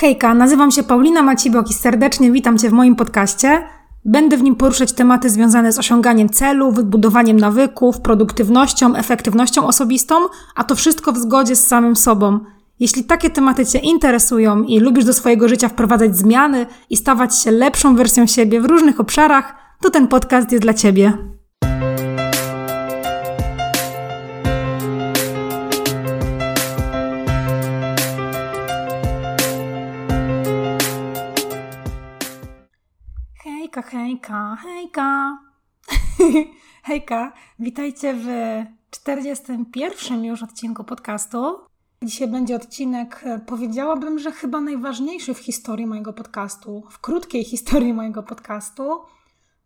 Hejka, 0.00 0.34
nazywam 0.34 0.70
się 0.70 0.82
Paulina 0.82 1.22
Macibok 1.22 1.70
i 1.70 1.74
serdecznie 1.74 2.32
witam 2.32 2.58
Cię 2.58 2.70
w 2.70 2.72
moim 2.72 2.96
podcaście. 2.96 3.62
Będę 4.04 4.36
w 4.36 4.42
nim 4.42 4.56
poruszać 4.56 4.92
tematy 4.92 5.30
związane 5.30 5.72
z 5.72 5.78
osiąganiem 5.78 6.28
celów, 6.28 6.84
budowaniem 6.84 7.36
nawyków, 7.36 8.00
produktywnością, 8.00 8.96
efektywnością 8.96 9.66
osobistą, 9.66 10.14
a 10.54 10.64
to 10.64 10.74
wszystko 10.74 11.12
w 11.12 11.18
zgodzie 11.18 11.56
z 11.56 11.66
samym 11.66 11.96
sobą. 11.96 12.40
Jeśli 12.78 13.04
takie 13.04 13.30
tematy 13.30 13.66
Cię 13.66 13.78
interesują 13.78 14.62
i 14.62 14.80
lubisz 14.80 15.04
do 15.04 15.12
swojego 15.12 15.48
życia 15.48 15.68
wprowadzać 15.68 16.16
zmiany 16.16 16.66
i 16.90 16.96
stawać 16.96 17.38
się 17.38 17.50
lepszą 17.50 17.96
wersją 17.96 18.26
siebie 18.26 18.60
w 18.60 18.64
różnych 18.64 19.00
obszarach, 19.00 19.54
to 19.80 19.90
ten 19.90 20.08
podcast 20.08 20.52
jest 20.52 20.62
dla 20.62 20.74
Ciebie. 20.74 21.12
Hejka, 34.30 34.56
hejka, 34.62 35.38
hejka. 36.88 37.32
witajcie 37.58 38.14
w 38.14 38.26
41 38.90 40.24
już 40.24 40.42
odcinku 40.42 40.84
podcastu. 40.84 41.58
Dzisiaj 42.02 42.28
będzie 42.28 42.56
odcinek, 42.56 43.20
e, 43.24 43.38
powiedziałabym, 43.38 44.18
że 44.18 44.32
chyba 44.32 44.60
najważniejszy 44.60 45.34
w 45.34 45.38
historii 45.38 45.86
mojego 45.86 46.12
podcastu, 46.12 46.82
w 46.90 46.98
krótkiej 46.98 47.44
historii 47.44 47.94
mojego 47.94 48.22
podcastu, 48.22 49.00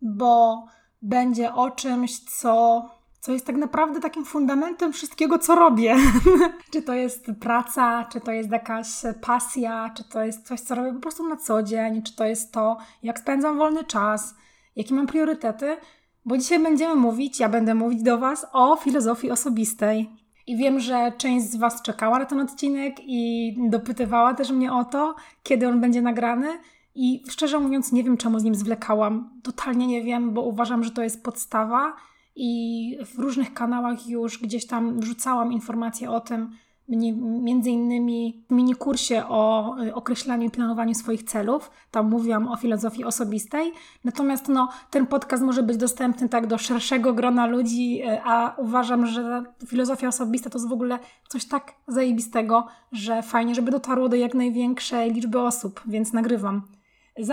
bo 0.01 0.65
będzie 1.01 1.53
o 1.53 1.71
czymś, 1.71 2.19
co, 2.19 2.85
co 3.19 3.31
jest 3.31 3.45
tak 3.45 3.55
naprawdę 3.55 3.99
takim 3.99 4.25
fundamentem 4.25 4.93
wszystkiego, 4.93 5.39
co 5.39 5.55
robię. 5.55 5.95
czy 6.71 6.81
to 6.81 6.93
jest 6.93 7.25
praca, 7.39 8.05
czy 8.05 8.21
to 8.21 8.31
jest 8.31 8.51
jakaś 8.51 8.87
pasja, 9.21 9.91
czy 9.97 10.03
to 10.03 10.23
jest 10.23 10.47
coś, 10.47 10.61
co 10.61 10.75
robię 10.75 10.93
po 10.93 10.99
prostu 10.99 11.29
na 11.29 11.37
co 11.37 11.63
dzień, 11.63 12.03
czy 12.03 12.15
to 12.15 12.25
jest 12.25 12.51
to, 12.53 12.77
jak 13.03 13.19
spędzam 13.19 13.57
wolny 13.57 13.83
czas, 13.83 14.35
jakie 14.75 14.93
mam 14.93 15.07
priorytety, 15.07 15.77
bo 16.25 16.37
dzisiaj 16.37 16.59
będziemy 16.63 16.95
mówić, 16.95 17.39
ja 17.39 17.49
będę 17.49 17.75
mówić 17.75 18.03
do 18.03 18.17
Was 18.17 18.47
o 18.53 18.75
filozofii 18.75 19.31
osobistej. 19.31 20.09
I 20.47 20.57
wiem, 20.57 20.79
że 20.79 21.11
część 21.17 21.45
z 21.45 21.55
Was 21.55 21.81
czekała 21.81 22.19
na 22.19 22.25
ten 22.25 22.39
odcinek 22.39 22.95
i 22.99 23.53
dopytywała 23.69 24.33
też 24.33 24.51
mnie 24.51 24.73
o 24.73 24.83
to, 24.83 25.15
kiedy 25.43 25.67
on 25.67 25.81
będzie 25.81 26.01
nagrany. 26.01 26.47
I 26.95 27.23
szczerze 27.29 27.59
mówiąc, 27.59 27.91
nie 27.91 28.03
wiem, 28.03 28.17
czemu 28.17 28.39
z 28.39 28.43
nim 28.43 28.55
zwlekałam. 28.55 29.29
Totalnie 29.43 29.87
nie 29.87 30.03
wiem, 30.03 30.33
bo 30.33 30.41
uważam, 30.41 30.83
że 30.83 30.91
to 30.91 31.03
jest 31.03 31.23
podstawa. 31.23 31.93
I 32.35 32.97
w 33.05 33.19
różnych 33.19 33.53
kanałach 33.53 34.07
już 34.07 34.39
gdzieś 34.39 34.67
tam 34.67 34.99
wrzucałam 34.99 35.53
informacje 35.53 36.11
o 36.11 36.19
tym, 36.19 36.55
między 36.87 37.69
innymi 37.69 38.45
w 38.49 38.53
minikursie 38.53 39.23
o 39.27 39.75
y, 39.83 39.95
określaniu 39.95 40.47
i 40.47 40.49
planowaniu 40.49 40.93
swoich 40.93 41.23
celów. 41.23 41.71
Tam 41.91 42.09
mówiłam 42.09 42.47
o 42.47 42.55
filozofii 42.55 43.03
osobistej. 43.03 43.71
Natomiast 44.03 44.47
no, 44.47 44.69
ten 44.89 45.07
podcast 45.07 45.43
może 45.43 45.63
być 45.63 45.77
dostępny 45.77 46.29
tak 46.29 46.47
do 46.47 46.57
szerszego 46.57 47.13
grona 47.13 47.45
ludzi, 47.45 48.01
y, 48.03 48.21
a 48.23 48.55
uważam, 48.57 49.05
że 49.05 49.43
filozofia 49.67 50.07
osobista 50.07 50.49
to 50.49 50.57
jest 50.57 50.69
w 50.69 50.73
ogóle 50.73 50.99
coś 51.27 51.45
tak 51.45 51.73
zajebistego, 51.87 52.67
że 52.91 53.23
fajnie, 53.23 53.55
żeby 53.55 53.71
dotarło 53.71 54.09
do 54.09 54.15
jak 54.15 54.33
największej 54.33 55.13
liczby 55.13 55.39
osób, 55.39 55.81
więc 55.85 56.13
nagrywam. 56.13 56.61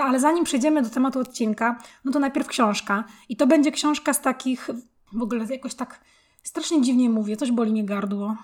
Ale 0.02 0.20
zanim 0.20 0.44
przejdziemy 0.44 0.82
do 0.82 0.90
tematu 0.90 1.18
odcinka, 1.18 1.78
no 2.04 2.12
to 2.12 2.18
najpierw 2.18 2.46
książka. 2.46 3.04
I 3.28 3.36
to 3.36 3.46
będzie 3.46 3.72
książka 3.72 4.12
z 4.12 4.20
takich, 4.20 4.70
w 5.12 5.22
ogóle 5.22 5.44
jakoś 5.50 5.74
tak 5.74 6.00
strasznie 6.42 6.82
dziwnie 6.82 7.10
mówię, 7.10 7.36
coś 7.36 7.52
boli 7.52 7.72
mnie 7.72 7.84
gardło. 7.84 8.36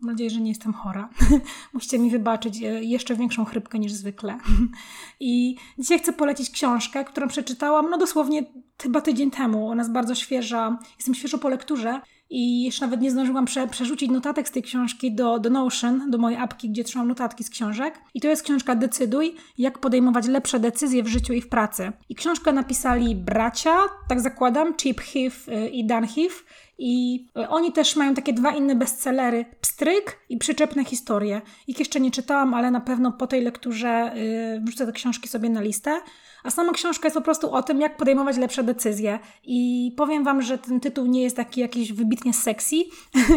Mam 0.00 0.10
nadzieję, 0.10 0.30
że 0.30 0.40
nie 0.40 0.48
jestem 0.48 0.72
chora. 0.72 1.08
Musicie 1.74 1.98
mi 1.98 2.10
wybaczyć 2.10 2.62
e, 2.62 2.84
jeszcze 2.84 3.16
większą 3.16 3.44
chrypkę 3.44 3.78
niż 3.78 3.92
zwykle. 3.92 4.38
I 5.20 5.56
dzisiaj 5.78 5.98
chcę 5.98 6.12
polecić 6.12 6.50
książkę, 6.50 7.04
którą 7.04 7.28
przeczytałam 7.28 7.90
no 7.90 7.98
dosłownie 7.98 8.44
chyba 8.82 9.00
tydzień 9.00 9.30
temu. 9.30 9.68
Ona 9.68 9.82
jest 9.82 9.92
bardzo 9.92 10.14
świeża. 10.14 10.78
Jestem 10.98 11.14
świeżo 11.14 11.38
po 11.38 11.48
lekturze 11.48 12.00
i 12.30 12.62
jeszcze 12.62 12.86
nawet 12.86 13.00
nie 13.00 13.10
zdążyłam 13.10 13.44
prze, 13.44 13.66
przerzucić 13.66 14.10
notatek 14.10 14.48
z 14.48 14.50
tej 14.50 14.62
książki 14.62 15.14
do, 15.14 15.38
do 15.38 15.50
Notion, 15.50 16.10
do 16.10 16.18
mojej 16.18 16.38
apki, 16.38 16.70
gdzie 16.70 16.84
trzymam 16.84 17.08
notatki 17.08 17.44
z 17.44 17.50
książek. 17.50 18.00
I 18.14 18.20
to 18.20 18.28
jest 18.28 18.42
książka 18.42 18.74
Decyduj, 18.74 19.34
jak 19.58 19.78
podejmować 19.78 20.26
lepsze 20.26 20.60
decyzje 20.60 21.02
w 21.02 21.08
życiu 21.08 21.32
i 21.32 21.40
w 21.40 21.48
pracy. 21.48 21.92
I 22.08 22.14
książkę 22.14 22.52
napisali 22.52 23.16
bracia, 23.16 23.76
tak 24.08 24.20
zakładam, 24.20 24.76
Chip 24.76 25.00
Heath 25.00 25.48
y, 25.48 25.68
i 25.68 25.86
Dan 25.86 26.06
Heath. 26.06 26.44
I 26.82 27.26
y, 27.38 27.48
oni 27.48 27.72
też 27.72 27.96
mają 27.96 28.14
takie 28.14 28.32
dwa 28.32 28.52
inne 28.52 28.76
bestsellery, 28.76 29.44
Pstryk 29.60 30.18
i 30.28 30.38
Przyczepne 30.38 30.84
historie. 30.84 31.40
Ich 31.66 31.78
jeszcze 31.78 32.00
nie 32.00 32.10
czytałam, 32.10 32.54
ale 32.54 32.70
na 32.70 32.80
pewno 32.80 33.12
po 33.12 33.26
tej 33.26 33.42
lekturze 33.42 34.12
yy, 34.54 34.60
wrzucę 34.60 34.86
te 34.86 34.92
książki 34.92 35.28
sobie 35.28 35.50
na 35.50 35.60
listę. 35.60 36.00
A 36.44 36.50
sama 36.50 36.72
książka 36.72 37.06
jest 37.06 37.16
po 37.16 37.22
prostu 37.22 37.54
o 37.54 37.62
tym, 37.62 37.80
jak 37.80 37.96
podejmować 37.96 38.36
lepsze 38.36 38.62
decyzje. 38.62 39.18
I 39.44 39.92
powiem 39.96 40.24
Wam, 40.24 40.42
że 40.42 40.58
ten 40.58 40.80
tytuł 40.80 41.06
nie 41.06 41.22
jest 41.22 41.36
taki 41.36 41.60
jakiś 41.60 41.92
wybitnie 41.92 42.32
sexy, 42.34 42.76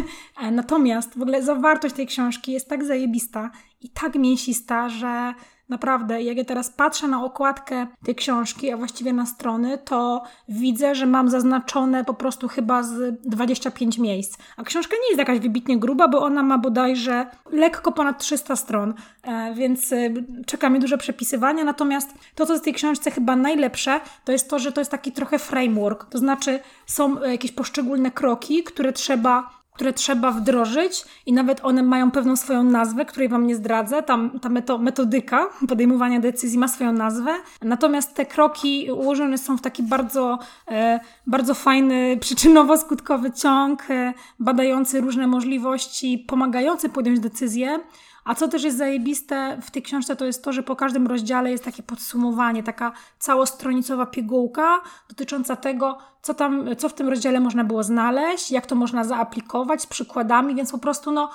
natomiast 0.51 1.17
w 1.17 1.21
ogóle 1.21 1.43
zawartość 1.43 1.95
tej 1.95 2.07
książki 2.07 2.51
jest 2.51 2.69
tak 2.69 2.83
zajebista 2.83 3.51
i 3.81 3.89
tak 3.89 4.15
mięsista, 4.15 4.89
że 4.89 5.33
Naprawdę, 5.69 6.23
jak 6.23 6.37
ja 6.37 6.45
teraz 6.45 6.69
patrzę 6.69 7.07
na 7.07 7.23
okładkę 7.23 7.87
tej 8.05 8.15
książki, 8.15 8.71
a 8.71 8.77
właściwie 8.77 9.13
na 9.13 9.25
strony, 9.25 9.77
to 9.77 10.23
widzę, 10.49 10.95
że 10.95 11.05
mam 11.05 11.29
zaznaczone 11.29 12.05
po 12.05 12.13
prostu 12.13 12.47
chyba 12.47 12.83
z 12.83 13.21
25 13.25 13.97
miejsc. 13.97 14.37
A 14.57 14.63
książka 14.63 14.95
nie 14.95 15.07
jest 15.07 15.19
jakaś 15.19 15.39
wybitnie 15.39 15.79
gruba, 15.79 16.07
bo 16.07 16.21
ona 16.21 16.43
ma 16.43 16.57
bodajże 16.57 17.25
lekko 17.51 17.91
ponad 17.91 18.19
300 18.19 18.55
stron, 18.55 18.93
e, 19.23 19.53
więc 19.53 19.93
e, 19.93 20.09
czeka 20.45 20.69
mi 20.69 20.79
duże 20.79 20.97
przepisywania. 20.97 21.63
Natomiast 21.63 22.13
to, 22.35 22.45
co 22.45 22.57
z 22.57 22.61
tej 22.61 22.73
książce 22.93 23.11
chyba 23.11 23.35
najlepsze, 23.35 24.01
to 24.25 24.31
jest 24.31 24.49
to, 24.49 24.59
że 24.59 24.71
to 24.71 24.81
jest 24.81 24.91
taki 24.91 25.11
trochę 25.11 25.39
framework. 25.39 26.05
To 26.09 26.17
znaczy, 26.17 26.59
są 26.85 27.21
jakieś 27.21 27.51
poszczególne 27.51 28.11
kroki, 28.11 28.63
które 28.63 28.93
trzeba 28.93 29.63
które 29.73 29.93
trzeba 29.93 30.31
wdrożyć 30.31 31.05
i 31.25 31.33
nawet 31.33 31.65
one 31.65 31.83
mają 31.83 32.11
pewną 32.11 32.35
swoją 32.35 32.63
nazwę, 32.63 33.05
której 33.05 33.29
Wam 33.29 33.47
nie 33.47 33.55
zdradzę. 33.55 34.03
Tam 34.03 34.39
ta 34.39 34.49
meto 34.49 34.77
metodyka 34.77 35.49
podejmowania 35.67 36.19
decyzji 36.19 36.59
ma 36.59 36.67
swoją 36.67 36.91
nazwę. 36.91 37.31
Natomiast 37.61 38.15
te 38.15 38.25
kroki 38.25 38.87
ułożone 38.91 39.37
są 39.37 39.57
w 39.57 39.61
taki 39.61 39.83
bardzo, 39.83 40.39
e, 40.71 40.99
bardzo 41.27 41.53
fajny, 41.53 42.17
przyczynowo-skutkowy 42.17 43.41
ciąg, 43.41 43.83
e, 43.89 44.13
badający 44.39 45.01
różne 45.01 45.27
możliwości, 45.27 46.25
pomagający 46.27 46.89
podjąć 46.89 47.19
decyzję. 47.19 47.79
A 48.25 48.35
co 48.35 48.47
też 48.47 48.63
jest 48.63 48.77
zajebiste 48.77 49.57
w 49.61 49.71
tej 49.71 49.81
książce, 49.81 50.15
to 50.15 50.25
jest 50.25 50.43
to, 50.43 50.53
że 50.53 50.63
po 50.63 50.75
każdym 50.75 51.07
rozdziale 51.07 51.51
jest 51.51 51.63
takie 51.63 51.83
podsumowanie, 51.83 52.63
taka 52.63 52.91
całostronicowa 53.19 54.05
pigułka 54.05 54.81
dotycząca 55.09 55.55
tego, 55.55 55.97
co 56.21 56.33
tam, 56.33 56.65
co 56.77 56.89
w 56.89 56.93
tym 56.93 57.09
rozdziale 57.09 57.39
można 57.39 57.63
było 57.63 57.83
znaleźć, 57.83 58.51
jak 58.51 58.65
to 58.65 58.75
można 58.75 59.03
zaaplikować 59.03 59.81
z 59.81 59.87
przykładami, 59.87 60.55
więc 60.55 60.71
po 60.71 60.77
prostu 60.77 61.11
no 61.11 61.29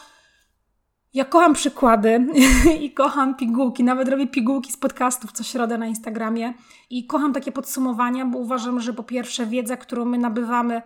ja 1.14 1.24
kocham 1.24 1.54
przykłady 1.54 2.26
i 2.84 2.92
kocham 2.92 3.34
pigułki. 3.34 3.84
Nawet 3.84 4.08
robię 4.08 4.26
pigułki 4.26 4.72
z 4.72 4.76
podcastów 4.76 5.32
co 5.32 5.42
środę 5.42 5.78
na 5.78 5.86
Instagramie 5.86 6.54
i 6.90 7.06
kocham 7.06 7.32
takie 7.32 7.52
podsumowania, 7.52 8.26
bo 8.26 8.38
uważam, 8.38 8.80
że 8.80 8.92
po 8.92 9.02
pierwsze 9.02 9.46
wiedza, 9.46 9.76
którą 9.76 10.04
my 10.04 10.18
nabywamy 10.18 10.82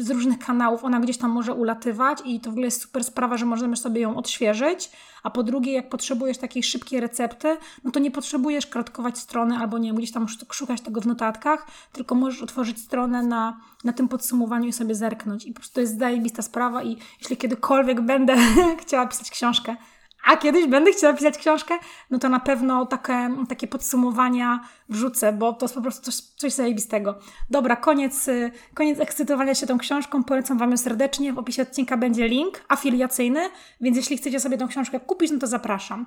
z 0.00 0.10
różnych 0.10 0.38
kanałów, 0.38 0.84
ona 0.84 1.00
gdzieś 1.00 1.18
tam 1.18 1.30
może 1.30 1.54
ulatywać 1.54 2.18
i 2.24 2.40
to 2.40 2.50
w 2.50 2.52
ogóle 2.52 2.66
jest 2.66 2.82
super 2.82 3.04
sprawa, 3.04 3.36
że 3.36 3.46
możemy 3.46 3.76
sobie 3.76 4.00
ją 4.00 4.16
odświeżyć. 4.16 4.90
A 5.22 5.30
po 5.30 5.42
drugie, 5.42 5.72
jak 5.72 5.88
potrzebujesz 5.88 6.38
takiej 6.38 6.62
szybkiej 6.62 7.00
recepty, 7.00 7.56
no 7.84 7.90
to 7.90 8.00
nie 8.00 8.10
potrzebujesz 8.10 8.66
kratkować 8.66 9.18
strony 9.18 9.56
albo 9.56 9.78
nie 9.78 9.88
wiem, 9.88 9.96
gdzieś 9.96 10.12
tam 10.12 10.26
szukać 10.52 10.80
tego 10.80 11.00
w 11.00 11.06
notatkach, 11.06 11.66
tylko 11.92 12.14
możesz 12.14 12.42
otworzyć 12.42 12.78
stronę 12.78 13.22
na, 13.22 13.60
na 13.84 13.92
tym 13.92 14.08
podsumowaniu 14.08 14.68
i 14.68 14.72
sobie 14.72 14.94
zerknąć. 14.94 15.46
I 15.46 15.52
po 15.52 15.60
prostu 15.60 15.74
to 15.74 15.80
jest 15.80 15.98
zajebista 15.98 16.42
sprawa 16.42 16.82
i 16.82 16.96
jeśli 17.20 17.36
kiedykolwiek 17.36 18.00
będę 18.00 18.36
chciała 18.82 19.06
pisać 19.06 19.30
książkę, 19.30 19.76
a 20.24 20.36
kiedyś 20.36 20.66
będę 20.66 20.92
chciała 20.92 21.14
pisać 21.14 21.38
książkę, 21.38 21.74
no 22.10 22.18
to 22.18 22.28
na 22.28 22.40
pewno 22.40 22.86
takie, 22.86 23.30
takie 23.48 23.66
podsumowania 23.66 24.60
wrzucę, 24.88 25.32
bo 25.32 25.52
to 25.52 25.64
jest 25.64 25.74
po 25.74 25.82
prostu 25.82 26.04
coś, 26.04 26.14
coś 26.14 26.52
zajebistego. 26.52 27.18
Dobra, 27.50 27.76
koniec, 27.76 28.26
koniec 28.74 29.00
ekscytowania 29.00 29.54
się 29.54 29.66
tą 29.66 29.78
książką. 29.78 30.24
Polecam 30.24 30.58
Wam 30.58 30.70
ją 30.70 30.76
serdecznie. 30.76 31.32
W 31.32 31.38
opisie 31.38 31.62
odcinka 31.62 31.96
będzie 31.96 32.28
link 32.28 32.64
afiliacyjny, 32.68 33.50
więc 33.80 33.96
jeśli 33.96 34.16
chcecie 34.16 34.40
sobie 34.40 34.58
tą 34.58 34.68
książkę 34.68 35.00
kupić, 35.00 35.30
no 35.30 35.38
to 35.38 35.46
zapraszam. 35.46 36.06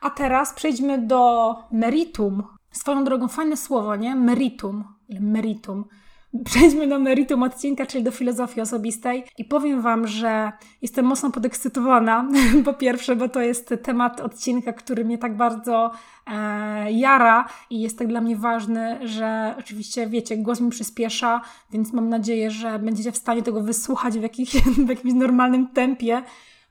A 0.00 0.10
teraz 0.10 0.52
przejdźmy 0.52 0.98
do 0.98 1.54
meritum. 1.72 2.42
Swoją 2.72 3.04
drogą, 3.04 3.28
fajne 3.28 3.56
słowo, 3.56 3.96
nie? 3.96 4.16
Meritum. 4.16 4.84
Meritum 5.20 5.84
przejdźmy 6.44 6.88
do 6.88 6.98
meritum 6.98 7.42
odcinka, 7.42 7.86
czyli 7.86 8.04
do 8.04 8.10
filozofii 8.10 8.60
osobistej. 8.60 9.24
I 9.38 9.44
powiem 9.44 9.82
Wam, 9.82 10.06
że 10.06 10.52
jestem 10.82 11.04
mocno 11.04 11.30
podekscytowana. 11.30 12.28
Po 12.64 12.74
pierwsze, 12.74 13.16
bo 13.16 13.28
to 13.28 13.40
jest 13.40 13.74
temat 13.82 14.20
odcinka, 14.20 14.72
który 14.72 15.04
mnie 15.04 15.18
tak 15.18 15.36
bardzo 15.36 15.90
e, 16.26 16.92
jara 16.92 17.48
i 17.70 17.80
jest 17.80 17.98
tak 17.98 18.08
dla 18.08 18.20
mnie 18.20 18.36
ważny, 18.36 19.08
że 19.08 19.54
oczywiście, 19.58 20.06
wiecie, 20.06 20.36
głos 20.36 20.60
mi 20.60 20.70
przyspiesza, 20.70 21.40
więc 21.70 21.92
mam 21.92 22.08
nadzieję, 22.08 22.50
że 22.50 22.78
będziecie 22.78 23.12
w 23.12 23.16
stanie 23.16 23.42
tego 23.42 23.62
wysłuchać 23.62 24.18
w, 24.18 24.22
jakich, 24.22 24.50
w 24.86 24.88
jakimś 24.88 25.14
normalnym 25.14 25.68
tempie, 25.68 26.22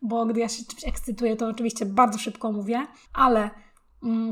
bo 0.02 0.26
gdy 0.26 0.40
ja 0.40 0.50
się 0.50 0.66
czymś 0.66 0.88
ekscytuję, 0.88 1.36
to 1.36 1.48
oczywiście 1.48 1.86
bardzo 1.86 2.20
szybko 2.20 2.52
mówię, 2.52 2.88
ale 3.14 3.50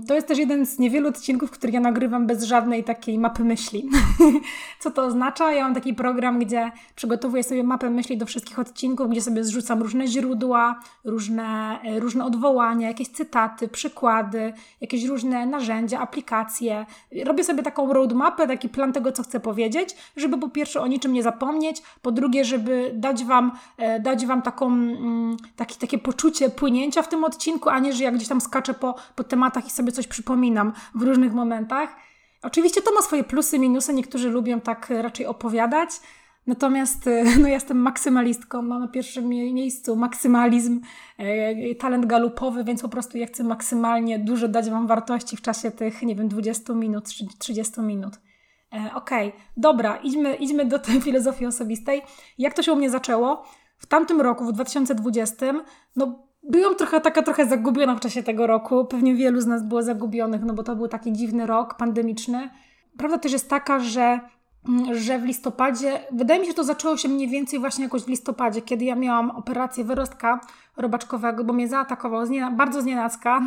to 0.07 0.16
jest 0.16 0.27
też 0.27 0.38
jeden 0.38 0.66
z 0.66 0.80
niewielu 0.80 1.10
odcinków, 1.10 1.51
który 1.51 1.74
ja 1.74 1.80
nagrywam 1.80 2.27
bez 2.27 2.44
żadnej 2.44 2.83
takiej 2.83 3.19
mapy 3.19 3.44
myśli. 3.44 3.89
Co 4.80 4.92
to 4.92 5.04
oznacza? 5.04 5.54
Ja 5.54 5.63
mam 5.63 5.74
taki 5.74 5.94
program, 5.94 6.39
gdzie 6.39 6.71
przygotowuję 6.95 7.44
sobie 7.44 7.63
mapę 7.63 7.89
myśli 7.89 8.18
do 8.18 8.25
wszystkich 8.25 8.60
odcinków, 8.60 9.10
gdzie 9.10 9.21
sobie 9.21 9.44
zrzucam 9.44 9.81
różne 9.81 10.07
źródła, 10.07 10.80
różne, 11.04 11.80
e, 11.83 12.00
różne 12.00 12.25
odwołania, 12.25 12.88
jakieś 12.88 13.07
cytaty, 13.07 13.68
przykłady, 13.68 14.54
jakieś 14.81 15.06
różne 15.06 15.45
narzędzia, 15.45 16.00
aplikacje. 16.00 16.86
Robię 17.25 17.44
sobie 17.44 17.63
taką 17.63 17.94
roadmapę, 17.94 18.48
taki 18.48 18.69
plan 18.69 18.94
tego, 18.94 19.12
co 19.12 19.24
chcę 19.24 19.39
powiedzieć, 19.39 19.95
żeby 20.18 20.38
po 20.38 20.50
pierwsze 20.50 20.81
o 20.81 20.88
niczym 20.88 21.13
nie 21.13 21.24
zapomnieć, 21.24 21.81
po 22.01 22.12
drugie, 22.12 22.45
żeby 22.45 22.92
dać 22.94 23.25
Wam, 23.25 23.51
e, 23.77 24.00
dać 24.00 24.25
wam 24.25 24.42
taką, 24.42 24.68
mm, 24.68 25.38
taki, 25.56 25.77
takie 25.77 25.98
poczucie 25.98 26.50
płynięcia 26.50 27.01
w 27.01 27.07
tym 27.07 27.24
odcinku, 27.24 27.69
a 27.69 27.80
nie, 27.80 27.94
że 27.94 28.04
ja 28.04 28.12
gdzieś 28.12 28.27
tam 28.27 28.42
skaczę 28.42 28.74
po, 28.74 28.95
po 29.15 29.24
tematach 29.24 29.58
i 29.67 29.69
sobie 29.69 29.91
coś 29.91 30.07
przypominam 30.07 30.73
w 30.95 31.01
różnych 31.01 31.33
momentach. 31.33 31.95
Oczywiście 32.41 32.81
to 32.81 32.94
ma 32.94 33.01
swoje 33.01 33.23
plusy, 33.23 33.59
minusy. 33.59 33.94
Niektórzy 33.94 34.29
lubią 34.29 34.61
tak 34.61 34.89
raczej 34.89 35.25
opowiadać. 35.25 35.89
Natomiast 36.47 37.09
no, 37.41 37.47
jestem 37.47 37.77
maksymalistką, 37.77 38.61
mam 38.61 38.81
na 38.81 38.88
pierwszym 38.88 39.29
miejscu 39.29 39.95
maksymalizm, 39.95 40.81
e, 41.17 41.75
talent 41.75 42.06
galupowy, 42.06 42.63
więc 42.63 42.81
po 42.81 42.89
prostu 42.89 43.17
ja 43.17 43.27
chcę 43.27 43.44
maksymalnie 43.44 44.19
dużo 44.19 44.47
dać 44.47 44.69
Wam 44.69 44.88
wartości 44.88 45.38
w 45.38 45.41
czasie 45.41 45.71
tych, 45.71 46.01
nie 46.01 46.15
wiem, 46.15 46.27
20 46.27 46.73
minut, 46.73 47.03
30 47.39 47.81
minut. 47.81 48.13
E, 48.73 48.91
Okej, 48.95 49.27
okay, 49.27 49.41
dobra, 49.57 49.97
idźmy, 49.97 50.35
idźmy 50.35 50.65
do 50.65 50.79
tej 50.79 51.01
filozofii 51.05 51.45
osobistej. 51.45 52.01
Jak 52.38 52.53
to 52.53 52.63
się 52.63 52.73
u 52.73 52.75
mnie 52.75 52.89
zaczęło? 52.89 53.45
W 53.77 53.85
tamtym 53.85 54.21
roku, 54.21 54.45
w 54.45 54.51
2020, 54.51 55.45
no 55.95 56.28
Byłam 56.44 56.75
trochę 56.75 57.01
taka 57.01 57.21
trochę 57.21 57.45
zagubiona 57.45 57.95
w 57.95 58.00
czasie 58.00 58.24
tego 58.24 58.47
roku. 58.47 58.86
Pewnie 58.86 59.15
wielu 59.15 59.41
z 59.41 59.47
nas 59.47 59.63
było 59.63 59.83
zagubionych, 59.83 60.41
no 60.44 60.53
bo 60.53 60.63
to 60.63 60.75
był 60.75 60.88
taki 60.88 61.13
dziwny 61.13 61.45
rok 61.45 61.77
pandemiczny. 61.77 62.50
Prawda 62.97 63.18
też 63.18 63.31
jest 63.31 63.50
taka, 63.50 63.80
że, 63.80 64.19
mm, 64.69 64.95
że 64.95 65.19
w 65.19 65.24
listopadzie, 65.24 66.00
wydaje 66.12 66.39
mi 66.39 66.45
się, 66.45 66.51
że 66.51 66.56
to 66.56 66.63
zaczęło 66.63 66.97
się 66.97 67.09
mniej 67.09 67.27
więcej 67.27 67.59
właśnie 67.59 67.83
jakoś 67.83 68.01
w 68.01 68.07
listopadzie, 68.07 68.62
kiedy 68.62 68.86
ja 68.86 68.95
miałam 68.95 69.31
operację 69.31 69.83
wyrostka 69.83 70.39
robaczkowego, 70.77 71.44
bo 71.44 71.53
mnie 71.53 71.68
zaatakował 71.68 72.25
bardzo 72.51 72.81
znienacka. 72.81 73.41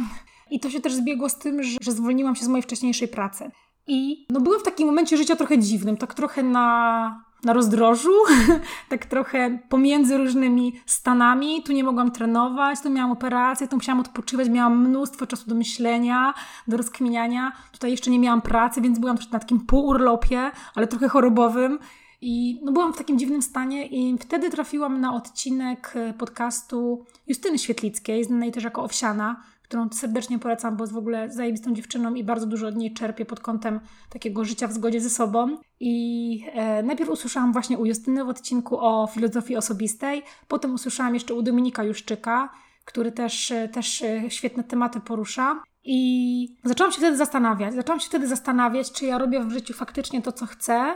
I 0.50 0.60
to 0.60 0.70
się 0.70 0.80
też 0.80 0.94
zbiegło 0.94 1.28
z 1.28 1.38
tym, 1.38 1.62
że, 1.62 1.78
że 1.80 1.92
zwolniłam 1.92 2.36
się 2.36 2.44
z 2.44 2.48
mojej 2.48 2.62
wcześniejszej 2.62 3.08
pracy. 3.08 3.50
I 3.86 4.26
no 4.30 4.40
byłam 4.40 4.60
w 4.60 4.62
takim 4.62 4.86
momencie 4.86 5.16
życia 5.16 5.36
trochę 5.36 5.58
dziwnym, 5.58 5.96
tak 5.96 6.14
trochę 6.14 6.42
na 6.42 7.24
na 7.44 7.52
rozdrożu, 7.52 8.12
tak 8.90 9.06
trochę 9.06 9.58
pomiędzy 9.68 10.18
różnymi 10.18 10.80
stanami. 10.86 11.62
Tu 11.62 11.72
nie 11.72 11.84
mogłam 11.84 12.10
trenować, 12.10 12.80
tu 12.80 12.90
miałam 12.90 13.12
operację, 13.12 13.68
tu 13.68 13.76
musiałam 13.76 14.00
odpoczywać, 14.00 14.48
miałam 14.48 14.88
mnóstwo 14.88 15.26
czasu 15.26 15.48
do 15.48 15.54
myślenia, 15.54 16.34
do 16.68 16.76
rozkminiania. 16.76 17.52
Tutaj 17.72 17.90
jeszcze 17.90 18.10
nie 18.10 18.18
miałam 18.18 18.42
pracy, 18.42 18.80
więc 18.80 18.98
byłam 18.98 19.16
na 19.32 19.38
takim 19.38 19.60
półurlopie, 19.60 20.50
ale 20.74 20.86
trochę 20.86 21.08
chorobowym. 21.08 21.78
I 22.24 22.60
no, 22.64 22.72
byłam 22.72 22.92
w 22.92 22.96
takim 22.96 23.18
dziwnym 23.18 23.42
stanie 23.42 23.86
i 23.86 24.18
wtedy 24.18 24.50
trafiłam 24.50 25.00
na 25.00 25.14
odcinek 25.14 25.94
podcastu 26.18 27.04
Justyny 27.26 27.58
Świetlickiej, 27.58 28.24
znanej 28.24 28.52
też 28.52 28.64
jako 28.64 28.82
Owsiana, 28.82 29.42
którą 29.72 29.88
serdecznie 29.92 30.38
polecam, 30.38 30.76
bo 30.76 30.84
jest 30.84 30.92
w 30.92 30.96
ogóle 30.96 31.30
zajebistą 31.30 31.74
dziewczyną 31.74 32.14
i 32.14 32.24
bardzo 32.24 32.46
dużo 32.46 32.66
od 32.66 32.76
niej 32.76 32.92
czerpię 32.92 33.24
pod 33.24 33.40
kątem 33.40 33.80
takiego 34.10 34.44
życia 34.44 34.66
w 34.66 34.72
zgodzie 34.72 35.00
ze 35.00 35.10
sobą. 35.10 35.56
I 35.80 36.44
e, 36.52 36.82
najpierw 36.82 37.10
usłyszałam 37.10 37.52
właśnie 37.52 37.78
u 37.78 37.86
Justyny 37.86 38.24
w 38.24 38.28
odcinku 38.28 38.78
o 38.80 39.06
filozofii 39.06 39.56
osobistej, 39.56 40.22
potem 40.48 40.74
usłyszałam 40.74 41.14
jeszcze 41.14 41.34
u 41.34 41.42
Dominika 41.42 41.84
Juszczyka, 41.84 42.52
który 42.84 43.12
też, 43.12 43.50
e, 43.50 43.68
też 43.68 44.02
e, 44.02 44.30
świetne 44.30 44.64
tematy 44.64 45.00
porusza. 45.00 45.62
I 45.84 46.56
zaczęłam 46.64 46.92
się 46.92 46.98
wtedy 46.98 47.16
zastanawiać. 47.16 47.74
Zaczęłam 47.74 48.00
się 48.00 48.06
wtedy 48.06 48.28
zastanawiać, 48.28 48.92
czy 48.92 49.06
ja 49.06 49.18
robię 49.18 49.40
w 49.40 49.50
życiu 49.50 49.74
faktycznie 49.74 50.22
to, 50.22 50.32
co 50.32 50.46
chcę, 50.46 50.94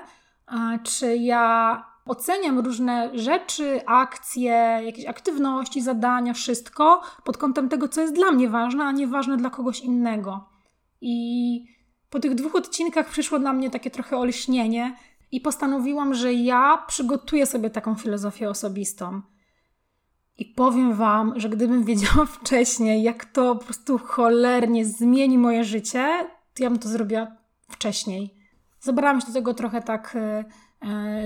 czy 0.82 1.16
ja 1.16 1.84
Oceniam 2.06 2.58
różne 2.58 3.10
rzeczy, 3.14 3.80
akcje, 3.86 4.80
jakieś 4.84 5.06
aktywności, 5.06 5.82
zadania, 5.82 6.32
wszystko 6.32 7.02
pod 7.24 7.36
kątem 7.36 7.68
tego, 7.68 7.88
co 7.88 8.00
jest 8.00 8.14
dla 8.14 8.32
mnie 8.32 8.48
ważne, 8.48 8.84
a 8.84 8.92
nie 8.92 9.06
ważne 9.06 9.36
dla 9.36 9.50
kogoś 9.50 9.80
innego. 9.80 10.48
I 11.00 11.66
po 12.10 12.20
tych 12.20 12.34
dwóch 12.34 12.54
odcinkach 12.54 13.08
przyszło 13.08 13.38
dla 13.38 13.52
mnie 13.52 13.70
takie 13.70 13.90
trochę 13.90 14.16
olśnienie 14.16 14.96
i 15.32 15.40
postanowiłam, 15.40 16.14
że 16.14 16.32
ja 16.32 16.84
przygotuję 16.88 17.46
sobie 17.46 17.70
taką 17.70 17.94
filozofię 17.94 18.50
osobistą. 18.50 19.22
I 20.38 20.44
powiem 20.44 20.94
Wam, 20.94 21.32
że 21.36 21.48
gdybym 21.48 21.84
wiedziała 21.84 22.26
wcześniej, 22.40 23.02
jak 23.02 23.24
to 23.24 23.56
po 23.56 23.64
prostu 23.64 23.98
cholernie 23.98 24.84
zmieni 24.84 25.38
moje 25.38 25.64
życie, 25.64 26.28
to 26.54 26.62
ja 26.62 26.70
bym 26.70 26.78
to 26.78 26.88
zrobiła 26.88 27.26
wcześniej. 27.68 28.34
Zabrałam 28.80 29.20
się 29.20 29.26
do 29.26 29.32
tego 29.32 29.54
trochę 29.54 29.82
tak 29.82 30.16
E, 30.16 30.44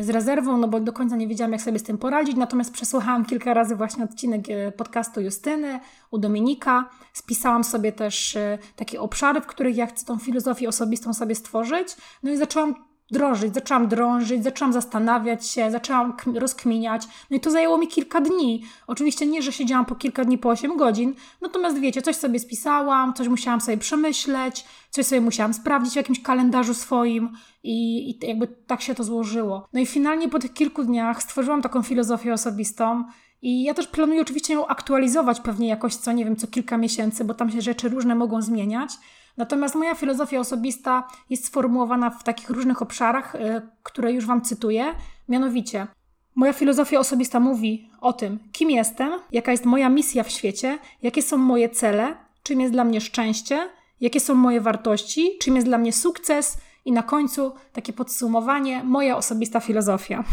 z 0.00 0.10
rezerwą, 0.10 0.56
no 0.56 0.68
bo 0.68 0.80
do 0.80 0.92
końca 0.92 1.16
nie 1.16 1.28
wiedziałam, 1.28 1.52
jak 1.52 1.62
sobie 1.62 1.78
z 1.78 1.82
tym 1.82 1.98
poradzić. 1.98 2.36
Natomiast 2.36 2.72
przesłuchałam 2.72 3.24
kilka 3.24 3.54
razy 3.54 3.76
właśnie 3.76 4.04
odcinek 4.04 4.44
e, 4.48 4.72
podcastu 4.72 5.20
Justyny 5.20 5.80
u 6.10 6.18
Dominika. 6.18 6.90
Spisałam 7.12 7.64
sobie 7.64 7.92
też 7.92 8.36
e, 8.36 8.58
takie 8.76 9.00
obszary, 9.00 9.40
w 9.40 9.46
których 9.46 9.76
ja 9.76 9.86
chcę 9.86 10.06
tą 10.06 10.18
filozofię 10.18 10.68
osobistą 10.68 11.14
sobie 11.14 11.34
stworzyć. 11.34 11.96
No 12.22 12.30
i 12.30 12.36
zaczęłam 12.36 12.89
drążyć, 13.10 13.54
zaczęłam 13.54 13.88
drążyć, 13.88 14.44
zaczęłam 14.44 14.72
zastanawiać 14.72 15.46
się, 15.46 15.70
zaczęłam 15.70 16.12
rozkminiać. 16.34 17.02
No 17.30 17.36
i 17.36 17.40
to 17.40 17.50
zajęło 17.50 17.78
mi 17.78 17.88
kilka 17.88 18.20
dni. 18.20 18.64
Oczywiście 18.86 19.26
nie, 19.26 19.42
że 19.42 19.52
siedziałam 19.52 19.84
po 19.84 19.94
kilka 19.94 20.24
dni 20.24 20.38
po 20.38 20.48
8 20.48 20.76
godzin, 20.76 21.14
natomiast 21.40 21.78
wiecie, 21.78 22.02
coś 22.02 22.16
sobie 22.16 22.38
spisałam, 22.38 23.14
coś 23.14 23.28
musiałam 23.28 23.60
sobie 23.60 23.78
przemyśleć, 23.78 24.64
coś 24.90 25.06
sobie 25.06 25.20
musiałam 25.20 25.54
sprawdzić 25.54 25.92
w 25.92 25.96
jakimś 25.96 26.22
kalendarzu 26.22 26.74
swoim 26.74 27.32
i, 27.62 28.10
i 28.10 28.26
jakby 28.26 28.46
tak 28.46 28.80
się 28.82 28.94
to 28.94 29.04
złożyło. 29.04 29.68
No 29.72 29.80
i 29.80 29.86
finalnie 29.86 30.28
po 30.28 30.38
tych 30.38 30.52
kilku 30.52 30.84
dniach 30.84 31.22
stworzyłam 31.22 31.62
taką 31.62 31.82
filozofię 31.82 32.32
osobistą 32.32 33.04
i 33.42 33.62
ja 33.62 33.74
też 33.74 33.86
planuję 33.86 34.20
oczywiście 34.20 34.54
ją 34.54 34.66
aktualizować 34.66 35.40
pewnie 35.40 35.68
jakoś 35.68 35.94
co, 35.94 36.12
nie 36.12 36.24
wiem, 36.24 36.36
co 36.36 36.46
kilka 36.46 36.78
miesięcy, 36.78 37.24
bo 37.24 37.34
tam 37.34 37.50
się 37.50 37.60
rzeczy 37.60 37.88
różne 37.88 38.14
mogą 38.14 38.42
zmieniać. 38.42 38.90
Natomiast 39.36 39.74
moja 39.74 39.94
filozofia 39.94 40.40
osobista 40.40 41.08
jest 41.30 41.46
sformułowana 41.46 42.10
w 42.10 42.24
takich 42.24 42.50
różnych 42.50 42.82
obszarach, 42.82 43.34
y, 43.34 43.38
które 43.82 44.12
już 44.12 44.26
Wam 44.26 44.42
cytuję. 44.42 44.94
Mianowicie, 45.28 45.86
moja 46.34 46.52
filozofia 46.52 46.98
osobista 46.98 47.40
mówi 47.40 47.90
o 48.00 48.12
tym, 48.12 48.38
kim 48.52 48.70
jestem, 48.70 49.12
jaka 49.32 49.52
jest 49.52 49.64
moja 49.64 49.88
misja 49.88 50.24
w 50.24 50.30
świecie, 50.30 50.78
jakie 51.02 51.22
są 51.22 51.36
moje 51.36 51.68
cele, 51.68 52.16
czym 52.42 52.60
jest 52.60 52.72
dla 52.72 52.84
mnie 52.84 53.00
szczęście, 53.00 53.68
jakie 54.00 54.20
są 54.20 54.34
moje 54.34 54.60
wartości, 54.60 55.38
czym 55.40 55.54
jest 55.54 55.66
dla 55.66 55.78
mnie 55.78 55.92
sukces 55.92 56.56
i 56.84 56.92
na 56.92 57.02
końcu 57.02 57.52
takie 57.72 57.92
podsumowanie, 57.92 58.84
moja 58.84 59.16
osobista 59.16 59.60
filozofia. 59.60 60.24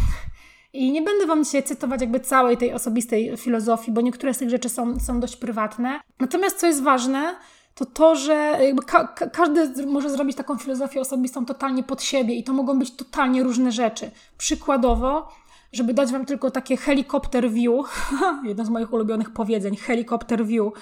I 0.72 0.92
nie 0.92 1.02
będę 1.02 1.26
Wam 1.26 1.44
dzisiaj 1.44 1.62
cytować 1.62 2.00
jakby 2.00 2.20
całej 2.20 2.56
tej 2.56 2.72
osobistej 2.72 3.36
filozofii, 3.36 3.92
bo 3.92 4.00
niektóre 4.00 4.34
z 4.34 4.38
tych 4.38 4.50
rzeczy 4.50 4.68
są, 4.68 5.00
są 5.00 5.20
dość 5.20 5.36
prywatne. 5.36 6.00
Natomiast 6.20 6.58
co 6.58 6.66
jest 6.66 6.82
ważne, 6.82 7.36
to 7.78 7.86
to, 7.86 8.16
że 8.16 8.58
ka 8.86 9.06
każdy 9.32 9.86
może 9.86 10.10
zrobić 10.10 10.36
taką 10.36 10.58
filozofię 10.58 11.00
osobistą 11.00 11.46
totalnie 11.46 11.82
pod 11.82 12.02
siebie 12.02 12.34
i 12.34 12.44
to 12.44 12.52
mogą 12.52 12.78
być 12.78 12.96
totalnie 12.96 13.42
różne 13.42 13.72
rzeczy. 13.72 14.10
Przykładowo, 14.38 15.28
żeby 15.72 15.94
dać 15.94 16.12
Wam 16.12 16.24
tylko 16.24 16.50
takie 16.50 16.76
helikopter 16.76 17.50
view, 17.50 18.10
jedno 18.44 18.64
z 18.64 18.68
moich 18.68 18.92
ulubionych 18.92 19.30
powiedzeń, 19.30 19.76
helikopter 19.76 20.46
view, 20.46 20.72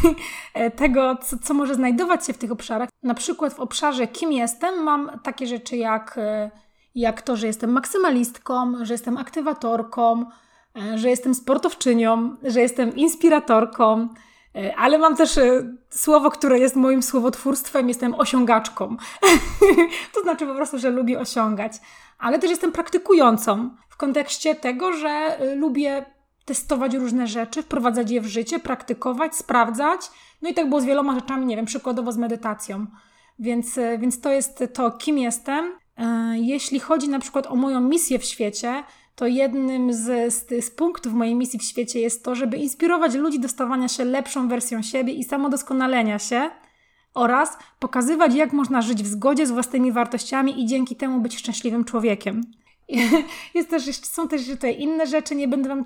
tego, 0.76 1.16
co, 1.16 1.38
co 1.38 1.54
może 1.54 1.74
znajdować 1.74 2.26
się 2.26 2.32
w 2.32 2.38
tych 2.38 2.52
obszarach. 2.52 2.88
Na 3.02 3.14
przykład 3.14 3.54
w 3.54 3.60
obszarze 3.60 4.06
kim 4.06 4.32
jestem 4.32 4.82
mam 4.82 5.10
takie 5.22 5.46
rzeczy 5.46 5.76
jak, 5.76 6.20
jak 6.94 7.22
to, 7.22 7.36
że 7.36 7.46
jestem 7.46 7.72
maksymalistką, 7.72 8.84
że 8.84 8.94
jestem 8.94 9.16
aktywatorką, 9.16 10.24
że 10.94 11.10
jestem 11.10 11.34
sportowczynią, 11.34 12.36
że 12.42 12.60
jestem 12.60 12.96
inspiratorką, 12.96 14.08
E, 14.08 14.08
ale 14.76 14.98
mam 14.98 15.16
też 15.16 15.38
e, 15.38 15.76
słowo, 15.90 16.30
które 16.30 16.58
jest 16.58 16.76
moim 16.76 17.02
słowotwórstwem, 17.02 17.88
jestem 17.88 18.14
osiągaczką. 18.14 18.96
to 20.14 20.22
znaczy 20.22 20.46
po 20.46 20.54
prostu, 20.54 20.78
że 20.78 20.90
lubię 20.90 21.20
osiągać. 21.20 21.72
Ale 22.18 22.38
też 22.38 22.50
jestem 22.50 22.72
praktykującą 22.72 23.70
w 23.88 23.96
kontekście 23.96 24.54
tego, 24.54 24.92
że 24.92 25.08
e, 25.08 25.54
lubię 25.54 26.04
testować 26.44 26.94
różne 26.94 27.26
rzeczy, 27.26 27.62
wprowadzać 27.62 28.10
je 28.10 28.20
w 28.20 28.26
życie, 28.26 28.58
praktykować, 28.58 29.36
sprawdzać. 29.36 30.00
No 30.42 30.48
i 30.48 30.54
tak 30.54 30.68
było 30.68 30.80
z 30.80 30.84
wieloma 30.84 31.14
rzeczami, 31.14 31.46
nie 31.46 31.56
wiem, 31.56 31.66
przykładowo 31.66 32.12
z 32.12 32.16
medytacją. 32.16 32.86
Więc, 33.38 33.78
więc 33.98 34.20
to 34.20 34.32
jest 34.32 34.64
to, 34.74 34.90
kim 34.90 35.18
jestem. 35.18 35.72
Jeśli 36.34 36.80
chodzi 36.80 37.08
na 37.08 37.18
przykład 37.18 37.46
o 37.46 37.56
moją 37.56 37.80
misję 37.80 38.18
w 38.18 38.24
świecie, 38.24 38.84
to 39.20 39.26
jednym 39.26 39.92
z, 39.92 40.34
z, 40.34 40.64
z, 40.64 40.70
punktów 40.70 41.12
mojej 41.12 41.34
misji 41.34 41.58
w 41.58 41.62
świecie 41.62 42.00
jest 42.00 42.24
to, 42.24 42.34
żeby 42.34 42.56
inspirować 42.56 43.14
ludzi 43.14 43.40
do 43.40 43.48
stawania 43.48 43.88
się 43.88 44.04
lepszą 44.04 44.48
wersją 44.48 44.82
siebie 44.82 45.12
i 45.12 45.24
samodoskonalenia 45.24 46.18
się 46.18 46.50
oraz 47.14 47.58
pokazywać, 47.78 48.34
jak 48.34 48.52
można 48.52 48.82
żyć 48.82 49.02
w 49.02 49.06
zgodzie 49.06 49.46
z 49.46 49.50
własnymi 49.50 49.92
wartościami 49.92 50.62
i 50.62 50.66
dzięki 50.66 50.96
temu 50.96 51.20
być 51.20 51.38
szczęśliwym 51.38 51.84
człowiekiem. 51.84 52.40
Jest 53.54 53.70
też, 53.70 53.96
są 53.96 54.28
też 54.28 54.48
tutaj 54.48 54.80
inne 54.80 55.06
rzeczy, 55.06 55.34
nie 55.34 55.48
będę 55.48 55.68
Wam 55.68 55.84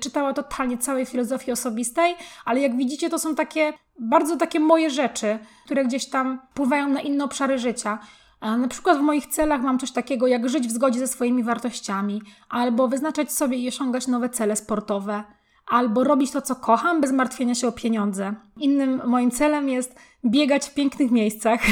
czytała 0.00 0.32
totalnie 0.32 0.78
całej 0.78 1.06
filozofii 1.06 1.52
osobistej, 1.52 2.14
ale 2.44 2.60
jak 2.60 2.76
widzicie, 2.76 3.10
to 3.10 3.18
są 3.18 3.34
takie, 3.34 3.72
bardzo 3.98 4.36
takie 4.36 4.60
moje 4.60 4.90
rzeczy, 4.90 5.38
które 5.64 5.84
gdzieś 5.84 6.06
tam 6.06 6.40
wpływają 6.50 6.88
na 6.88 7.00
inne 7.00 7.24
obszary 7.24 7.58
życia. 7.58 7.98
Na 8.42 8.68
przykład 8.68 8.98
w 8.98 9.00
moich 9.00 9.26
celach 9.26 9.62
mam 9.62 9.78
coś 9.78 9.92
takiego 9.92 10.26
jak 10.26 10.48
żyć 10.48 10.68
w 10.68 10.70
zgodzie 10.70 10.98
ze 10.98 11.08
swoimi 11.08 11.42
wartościami, 11.42 12.22
albo 12.48 12.88
wyznaczać 12.88 13.32
sobie 13.32 13.56
i 13.56 13.68
osiągać 13.68 14.06
nowe 14.06 14.28
cele 14.28 14.56
sportowe, 14.56 15.24
albo 15.66 16.04
robić 16.04 16.30
to, 16.30 16.42
co 16.42 16.56
kocham, 16.56 17.00
bez 17.00 17.12
martwienia 17.12 17.54
się 17.54 17.68
o 17.68 17.72
pieniądze. 17.72 18.34
Innym 18.56 19.00
moim 19.06 19.30
celem 19.30 19.68
jest 19.68 19.94
biegać 20.24 20.66
w 20.66 20.74
pięknych 20.74 21.10
miejscach, 21.10 21.60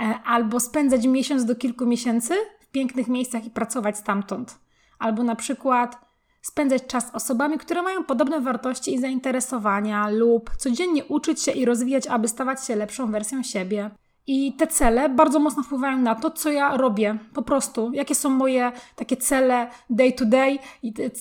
e, 0.00 0.20
albo 0.24 0.60
spędzać 0.60 1.06
miesiąc 1.06 1.44
do 1.44 1.54
kilku 1.54 1.86
miesięcy 1.86 2.34
w 2.60 2.66
pięknych 2.66 3.08
miejscach 3.08 3.46
i 3.46 3.50
pracować 3.50 3.98
stamtąd. 3.98 4.58
Albo 4.98 5.22
na 5.22 5.36
przykład 5.36 6.06
spędzać 6.42 6.86
czas 6.86 7.10
z 7.10 7.14
osobami, 7.14 7.58
które 7.58 7.82
mają 7.82 8.04
podobne 8.04 8.40
wartości 8.40 8.94
i 8.94 8.98
zainteresowania, 8.98 10.08
lub 10.10 10.50
codziennie 10.56 11.04
uczyć 11.04 11.42
się 11.42 11.52
i 11.52 11.64
rozwijać, 11.64 12.06
aby 12.06 12.28
stawać 12.28 12.66
się 12.66 12.76
lepszą 12.76 13.10
wersją 13.10 13.42
siebie. 13.42 13.90
I 14.26 14.52
te 14.52 14.66
cele 14.66 15.08
bardzo 15.08 15.38
mocno 15.38 15.62
wpływają 15.62 15.98
na 15.98 16.14
to, 16.14 16.30
co 16.30 16.50
ja 16.50 16.76
robię. 16.76 17.18
Po 17.34 17.42
prostu, 17.42 17.92
jakie 17.92 18.14
są 18.14 18.30
moje 18.30 18.72
takie 18.96 19.16
cele 19.16 19.70
day 19.90 20.12
to 20.12 20.24
day, 20.24 20.58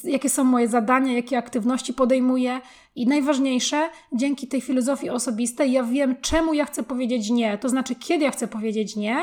jakie 0.04 0.30
są 0.30 0.44
moje 0.44 0.68
zadania, 0.68 1.14
jakie 1.14 1.38
aktywności 1.38 1.94
podejmuję. 1.94 2.62
I 2.96 3.08
najważniejsze, 3.08 3.90
dzięki 4.14 4.48
tej 4.48 4.62
filozofii 4.62 5.10
osobistej, 5.10 5.72
ja 5.72 5.84
wiem, 5.84 6.16
czemu 6.22 6.54
ja 6.54 6.66
chcę 6.66 6.84
powiedzieć 6.84 7.30
nie. 7.30 7.58
To 7.58 7.70
znaczy, 7.70 7.96
kiedy 7.96 8.24
ja 8.24 8.32
chcę 8.32 8.48
powiedzieć 8.48 8.96
nie, 8.96 9.18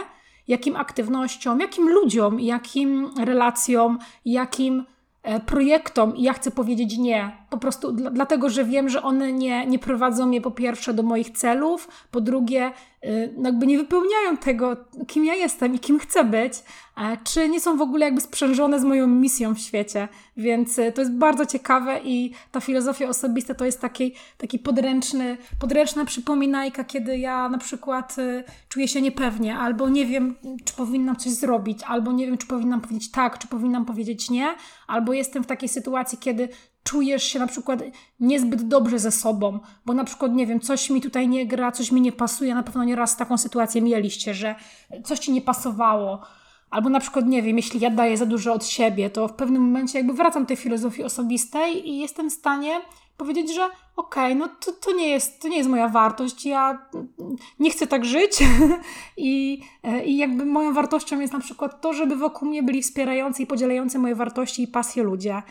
jakim 0.49 0.77
aktywnościom, 0.77 1.61
jakim 1.61 1.89
ludziom, 1.89 2.41
jakim 2.41 3.11
relacjom, 3.25 3.99
jakim 4.25 4.85
E, 5.23 5.41
projektom 5.41 6.13
ja 6.17 6.33
chcę 6.33 6.51
powiedzieć 6.51 6.99
nie. 6.99 7.42
Po 7.53 7.59
prostu 7.59 7.93
dlatego, 7.93 8.51
że 8.51 8.65
wiem, 8.65 8.89
że 8.89 9.03
one 9.03 9.33
nie, 9.33 9.67
nie 9.67 9.79
prowadzą 9.79 10.27
mnie 10.27 10.41
po 10.41 10.51
pierwsze 10.51 10.95
do 10.95 11.03
moich 11.03 11.31
celów, 11.31 11.89
po 12.11 12.21
drugie, 12.21 12.73
y, 13.05 13.35
no 13.37 13.49
jakby 13.49 13.67
nie 13.67 13.79
wypełniają 13.79 14.37
tego, 14.37 14.77
kim 15.07 15.25
ja 15.25 15.35
jestem 15.35 15.75
i 15.75 15.79
kim 15.79 15.99
chcę 15.99 16.25
być, 16.25 16.53
czy 17.25 17.49
nie 17.49 17.61
są 17.61 17.77
w 17.77 17.83
ogóle 17.83 18.05
jakby 18.05 18.21
sprzężone 18.21 18.81
z 18.81 18.85
moją 18.85 19.07
misją 19.07 19.55
w 19.55 19.59
świecie. 19.59 20.09
Więc 20.37 20.79
y, 20.79 20.93
to 20.93 21.01
jest 21.01 21.13
bardzo 21.13 21.47
ciekawe 21.47 22.01
i 22.05 22.33
ta 22.53 22.61
filozofia 22.61 23.09
osobista 23.09 23.55
to 23.55 23.65
jest 23.65 23.81
taki, 23.81 24.15
taki 24.39 24.59
podręczny, 24.59 25.37
podręczna 25.61 26.05
przypominajka, 26.05 26.85
kiedy 26.85 27.19
ja 27.19 27.49
na 27.49 27.59
przykład 27.59 28.19
y, 28.19 28.45
czuję 28.69 28.89
się 28.89 29.03
niepewnie, 29.03 29.59
albo 29.59 29.89
nie 29.89 30.07
wiem, 30.07 30.35
czy 30.65 30.75
powinnam 30.75 31.17
coś 31.17 31.33
zrobić, 31.33 31.83
albo 31.87 32.13
nie 32.13 32.27
wiem, 32.27 32.39
czy 32.39 32.47
powinnam 32.47 32.81
powiedzieć 32.81 33.11
tak, 33.11 33.39
czy 33.39 33.49
powinnam 33.49 33.85
powiedzieć 33.85 34.31
nie, 34.31 34.55
albo 34.87 35.13
jestem 35.13 35.45
w 35.45 35.47
takiej 35.47 35.69
sytuacji, 35.69 36.19
kiedy 36.19 36.49
czujesz 36.83 37.25
się 37.25 37.39
na 37.39 37.47
przykład 37.47 37.83
niezbyt 38.21 38.63
dobrze 38.63 38.99
ze 38.99 39.11
sobą, 39.11 39.61
bo 39.87 39.95
na 39.95 40.05
przykład, 40.05 40.33
nie 40.33 40.47
wiem, 40.47 40.61
coś 40.61 40.91
mi 40.91 41.01
tutaj 41.01 41.29
nie 41.29 41.47
gra, 41.47 41.73
coś 41.73 41.93
mi 41.93 42.01
nie 42.01 42.13
pasuje, 42.13 42.55
na 42.55 42.63
pewno 42.63 42.85
nieraz 42.85 43.17
taką 43.17 43.39
sytuację 43.39 43.83
mieliście, 43.83 44.35
że 44.35 44.55
coś 45.05 45.19
ci 45.19 45.33
nie 45.33 45.43
pasowało, 45.43 46.21
albo 46.71 46.89
na 46.89 47.01
przykład, 47.01 47.27
nie 47.27 47.43
wiem, 47.43 47.57
jeśli 47.57 47.81
ja 47.81 47.91
daję 47.91 48.17
za 48.17 48.27
dużo 48.27 48.53
od 48.53 48.67
siebie, 48.67 49.11
to 49.11 49.29
w 49.29 49.33
pewnym 49.33 49.63
momencie 49.63 49.99
jakby 49.99 50.13
wracam 50.13 50.43
do 50.43 50.49
tej 50.49 50.57
filozofii 50.57 51.05
osobistej 51.05 51.89
i 51.89 51.99
jestem 51.99 52.31
w 52.31 52.33
stanie 52.33 52.81
powiedzieć, 53.17 53.55
że 53.55 53.65
okej, 53.97 54.33
okay, 54.33 54.35
no 54.35 54.49
to, 54.49 54.73
to, 54.73 54.93
nie 54.93 55.09
jest, 55.09 55.43
to 55.43 55.49
nie 55.49 55.57
jest 55.57 55.71
moja 55.71 55.89
wartość, 55.89 56.47
ja 56.47 56.87
nie 57.59 57.71
chcę 57.71 57.87
tak 57.87 58.05
żyć 58.05 58.39
I, 59.17 59.63
e, 59.83 60.05
i 60.05 60.17
jakby 60.17 60.45
moją 60.47 60.73
wartością 60.73 61.21
jest 61.21 61.33
na 61.33 61.41
przykład 61.41 61.81
to, 61.81 61.93
żeby 61.93 62.17
wokół 62.17 62.49
mnie 62.49 62.63
byli 62.63 62.83
wspierający 62.83 63.43
i 63.43 63.47
podzielający 63.47 63.99
moje 63.99 64.15
wartości 64.15 64.63
i 64.63 64.69
pasje 64.69 65.03
ludzie. 65.03 65.43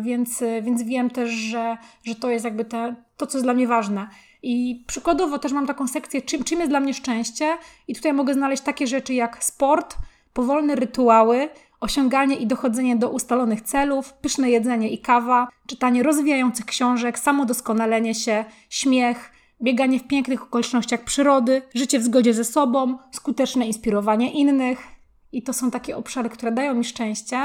Więc, 0.00 0.44
więc 0.62 0.82
wiem 0.82 1.10
też, 1.10 1.30
że, 1.30 1.76
że 2.04 2.14
to 2.14 2.30
jest 2.30 2.44
jakby 2.44 2.64
te, 2.64 2.94
to, 3.16 3.26
co 3.26 3.38
jest 3.38 3.46
dla 3.46 3.54
mnie 3.54 3.66
ważne. 3.66 4.08
I 4.42 4.84
przykładowo 4.86 5.38
też 5.38 5.52
mam 5.52 5.66
taką 5.66 5.88
sekcję, 5.88 6.22
czym, 6.22 6.44
czym 6.44 6.58
jest 6.58 6.70
dla 6.70 6.80
mnie 6.80 6.94
szczęście, 6.94 7.56
i 7.88 7.94
tutaj 7.94 8.12
mogę 8.12 8.34
znaleźć 8.34 8.62
takie 8.62 8.86
rzeczy 8.86 9.14
jak 9.14 9.44
sport, 9.44 9.96
powolne 10.32 10.74
rytuały, 10.74 11.48
osiąganie 11.80 12.36
i 12.36 12.46
dochodzenie 12.46 12.96
do 12.96 13.10
ustalonych 13.10 13.60
celów, 13.60 14.12
pyszne 14.12 14.50
jedzenie 14.50 14.88
i 14.90 14.98
kawa, 14.98 15.48
czytanie 15.66 16.02
rozwijających 16.02 16.66
książek, 16.66 17.18
samodoskonalenie 17.18 18.14
się, 18.14 18.44
śmiech, 18.70 19.32
bieganie 19.62 19.98
w 19.98 20.06
pięknych 20.06 20.42
okolicznościach 20.42 21.04
przyrody, 21.04 21.62
życie 21.74 21.98
w 21.98 22.02
zgodzie 22.02 22.34
ze 22.34 22.44
sobą, 22.44 22.98
skuteczne 23.12 23.66
inspirowanie 23.66 24.32
innych. 24.32 24.86
I 25.32 25.42
to 25.42 25.52
są 25.52 25.70
takie 25.70 25.96
obszary, 25.96 26.28
które 26.28 26.52
dają 26.52 26.74
mi 26.74 26.84
szczęście. 26.84 27.36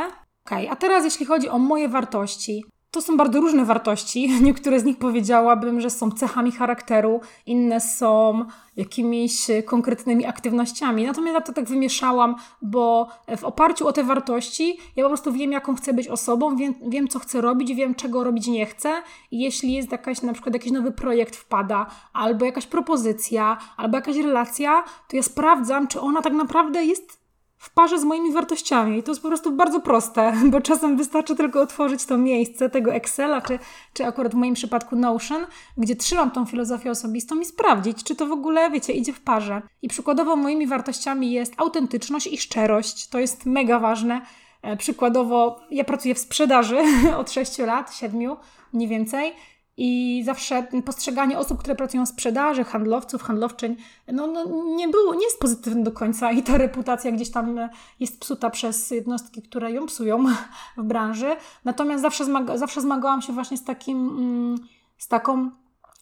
Ok, 0.46 0.52
a 0.70 0.76
teraz 0.76 1.04
jeśli 1.04 1.26
chodzi 1.26 1.50
o 1.50 1.60
moje 1.60 1.90
wartości, 1.90 2.64
to 2.92 3.02
są 3.02 3.18
bardzo 3.18 3.40
różne 3.40 3.66
wartości. 3.66 4.30
Niektóre 4.42 4.80
z 4.80 4.84
nich 4.84 4.98
powiedziałabym, 4.98 5.82
że 5.82 5.90
są 5.90 6.12
cechami 6.12 6.52
charakteru, 6.52 7.22
inne 7.46 7.82
są 7.82 8.46
jakimiś 8.78 9.48
konkretnymi 9.66 10.26
aktywnościami. 10.26 11.06
Natomiast 11.06 11.34
ja 11.34 11.42
to 11.42 11.54
tak 11.54 11.66
wymieszałam, 11.66 12.36
bo 12.62 13.08
w 13.38 13.44
oparciu 13.44 13.88
o 13.88 13.94
te 13.94 14.04
wartości 14.04 14.78
ja 14.96 15.04
po 15.04 15.10
prostu 15.10 15.34
wiem, 15.34 15.52
jaką 15.52 15.76
chcę 15.76 15.94
być 15.94 16.08
osobą, 16.08 16.56
wiem, 16.56 16.74
wiem 16.88 17.08
co 17.08 17.20
chcę 17.20 17.42
robić, 17.42 17.76
wiem, 17.76 17.96
czego 17.96 18.24
robić 18.24 18.48
nie 18.48 18.66
chcę. 18.66 18.94
I 19.32 19.40
jeśli 19.40 19.74
jest 19.74 19.92
jakaś, 19.92 20.22
na 20.22 20.34
przykład 20.34 20.54
jakiś 20.54 20.72
nowy 20.72 20.92
projekt 20.92 21.36
wpada, 21.36 21.86
albo 22.14 22.46
jakaś 22.46 22.66
propozycja, 22.66 23.58
albo 23.78 23.98
jakaś 23.98 24.18
relacja, 24.18 24.84
to 25.08 25.16
ja 25.16 25.24
sprawdzam, 25.24 25.88
czy 25.88 26.02
ona 26.02 26.22
tak 26.22 26.34
naprawdę 26.34 26.86
jest 26.86 27.23
w 27.64 27.70
parze 27.70 28.00
z 28.00 28.04
moimi 28.04 28.32
wartościami. 28.32 28.98
I 28.98 29.04
to 29.04 29.12
jest 29.12 29.22
po 29.22 29.28
prostu 29.28 29.52
bardzo 29.52 29.80
proste, 29.80 30.34
bo 30.52 30.62
czasem 30.62 30.98
wystarczy 30.98 31.36
tylko 31.36 31.62
otworzyć 31.62 32.06
to 32.06 32.18
miejsce 32.18 32.70
tego 32.70 32.94
Excela, 32.94 33.42
czy, 33.42 33.60
czy 33.94 34.06
akurat 34.06 34.32
w 34.32 34.36
moim 34.36 34.54
przypadku 34.54 34.96
Notion, 34.96 35.46
gdzie 35.78 35.96
trzymam 35.96 36.32
tą 36.32 36.46
filozofię 36.46 36.92
osobistą 36.92 37.40
i 37.40 37.46
sprawdzić, 37.46 38.04
czy 38.04 38.16
to 38.16 38.26
w 38.26 38.32
ogóle, 38.32 38.72
wiecie, 38.72 38.94
idzie 38.94 39.14
w 39.14 39.22
parze. 39.22 39.62
I 39.82 39.88
przykładowo 39.88 40.36
moimi 40.36 40.68
wartościami 40.68 41.32
jest 41.32 41.54
autentyczność 41.58 42.28
i 42.28 42.38
szczerość. 42.38 43.08
To 43.08 43.20
jest 43.20 43.46
mega 43.46 43.80
ważne. 43.80 44.22
E, 44.62 44.78
przykładowo, 44.78 45.60
ja 45.72 45.84
pracuję 45.84 46.16
w 46.16 46.20
sprzedaży 46.20 46.78
od 47.20 47.32
6 47.32 47.58
lat, 47.58 47.96
7 47.96 48.36
mniej 48.74 48.88
więcej. 48.88 49.34
I 49.78 50.22
zawsze 50.26 50.68
postrzeganie 50.86 51.40
osób, 51.40 51.60
które 51.60 51.76
pracują 51.76 52.06
w 52.06 52.10
sprzedaży, 52.10 52.64
handlowców, 52.64 53.24
handlowczyń, 53.24 53.76
no, 54.08 54.28
no, 54.28 54.46
nie 54.76 54.88
było, 54.88 55.16
nie 55.16 55.24
jest 55.24 55.40
pozytywne 55.40 55.84
do 55.84 55.92
końca 55.92 56.32
i 56.32 56.44
ta 56.44 56.58
reputacja 56.58 57.12
gdzieś 57.12 57.32
tam 57.32 57.60
jest 58.00 58.20
psuta 58.20 58.50
przez 58.50 58.92
jednostki, 58.92 59.42
które 59.42 59.72
ją 59.72 59.86
psują 59.86 60.26
w 60.78 60.84
branży. 60.84 61.36
Natomiast 61.66 62.02
zawsze, 62.02 62.26
zmaga, 62.26 62.58
zawsze 62.58 62.82
zmagałam 62.82 63.22
się 63.22 63.34
właśnie 63.34 63.58
z 63.58 63.64
takim, 63.64 64.10
mm, 64.10 64.58
z 64.98 65.08
taką 65.08 65.52